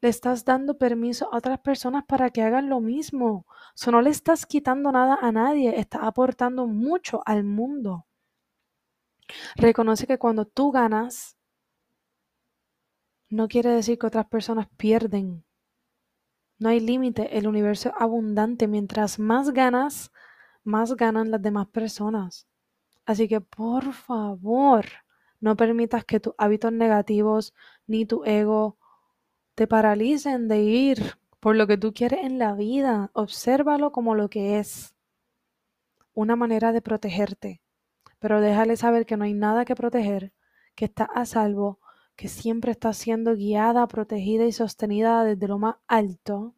le 0.02 0.10
estás 0.10 0.46
dando 0.46 0.78
permiso 0.78 1.32
a 1.32 1.38
otras 1.38 1.60
personas 1.60 2.04
para 2.06 2.30
que 2.32 2.42
hagan 2.42 2.70
lo 2.70 2.80
mismo. 2.82 3.46
So, 3.76 3.92
no 3.92 4.02
le 4.02 4.10
estás 4.10 4.46
quitando 4.46 4.92
nada 4.92 5.18
a 5.22 5.32
nadie, 5.32 5.80
estás 5.80 6.02
aportando 6.04 6.68
mucho 6.68 7.22
al 7.26 7.44
mundo. 7.44 8.06
Reconoce 9.56 10.08
que 10.08 10.18
cuando 10.18 10.46
tú 10.46 10.72
ganas, 10.72 11.38
no 13.30 13.48
quiere 13.48 13.70
decir 13.70 13.98
que 13.98 14.08
otras 14.08 14.28
personas 14.28 14.68
pierden. 14.78 15.44
No 16.62 16.70
hay 16.70 16.80
límite, 16.80 17.38
el 17.38 17.48
universo 17.48 17.90
es 17.90 17.96
abundante. 18.00 18.68
Mientras 18.70 19.20
más 19.20 19.52
ganas, 19.52 20.12
más 20.64 20.96
ganan 20.96 21.32
las 21.32 21.42
demás 21.42 21.68
personas. 21.68 22.48
Así 23.06 23.28
que 23.28 23.42
por 23.42 23.92
favor, 23.92 24.86
no 25.42 25.58
permitas 25.58 26.06
que 26.06 26.22
tus 26.22 26.34
hábitos 26.38 26.72
negativos 26.72 27.54
ni 27.86 28.06
tu 28.06 28.24
ego 28.24 28.78
te 29.56 29.68
paralicen 29.68 30.48
de 30.48 30.62
ir 30.62 31.18
por 31.42 31.58
lo 31.58 31.68
que 31.68 31.78
tú 31.78 31.94
quieres 31.94 32.24
en 32.24 32.40
la 32.40 32.54
vida. 32.54 33.12
Obsérvalo 33.14 33.92
como 33.92 34.16
lo 34.16 34.30
que 34.30 34.60
es. 34.60 34.96
Una 36.14 36.38
manera 36.38 36.72
de 36.72 36.82
protegerte 36.82 37.62
pero 38.22 38.40
déjale 38.40 38.78
saber 38.78 39.08
que 39.08 39.18
no 39.18 39.26
hay 39.26 39.34
nada 39.34 39.66
que 39.66 39.76
proteger, 39.76 40.32
que 40.76 40.86
está 40.86 41.06
a 41.06 41.26
salvo, 41.26 41.80
que 42.22 42.28
siempre 42.28 42.72
está 42.72 42.94
siendo 42.94 43.36
guiada, 43.36 43.88
protegida 43.88 44.46
y 44.46 44.52
sostenida 44.52 45.24
desde 45.24 45.48
lo 45.48 45.58
más 45.58 45.78
alto. 45.88 46.54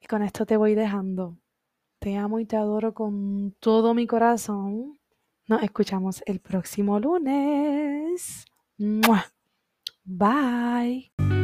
Y 0.00 0.06
con 0.06 0.22
esto 0.22 0.46
te 0.46 0.56
voy 0.56 0.74
dejando. 0.74 1.36
Te 1.98 2.16
amo 2.16 2.40
y 2.40 2.46
te 2.46 2.56
adoro 2.56 2.94
con 2.94 3.54
todo 3.60 3.92
mi 3.92 4.06
corazón. 4.06 4.98
Nos 5.46 5.62
escuchamos 5.62 6.22
el 6.24 6.40
próximo 6.40 6.98
lunes. 6.98 8.46
Bye. 10.06 11.43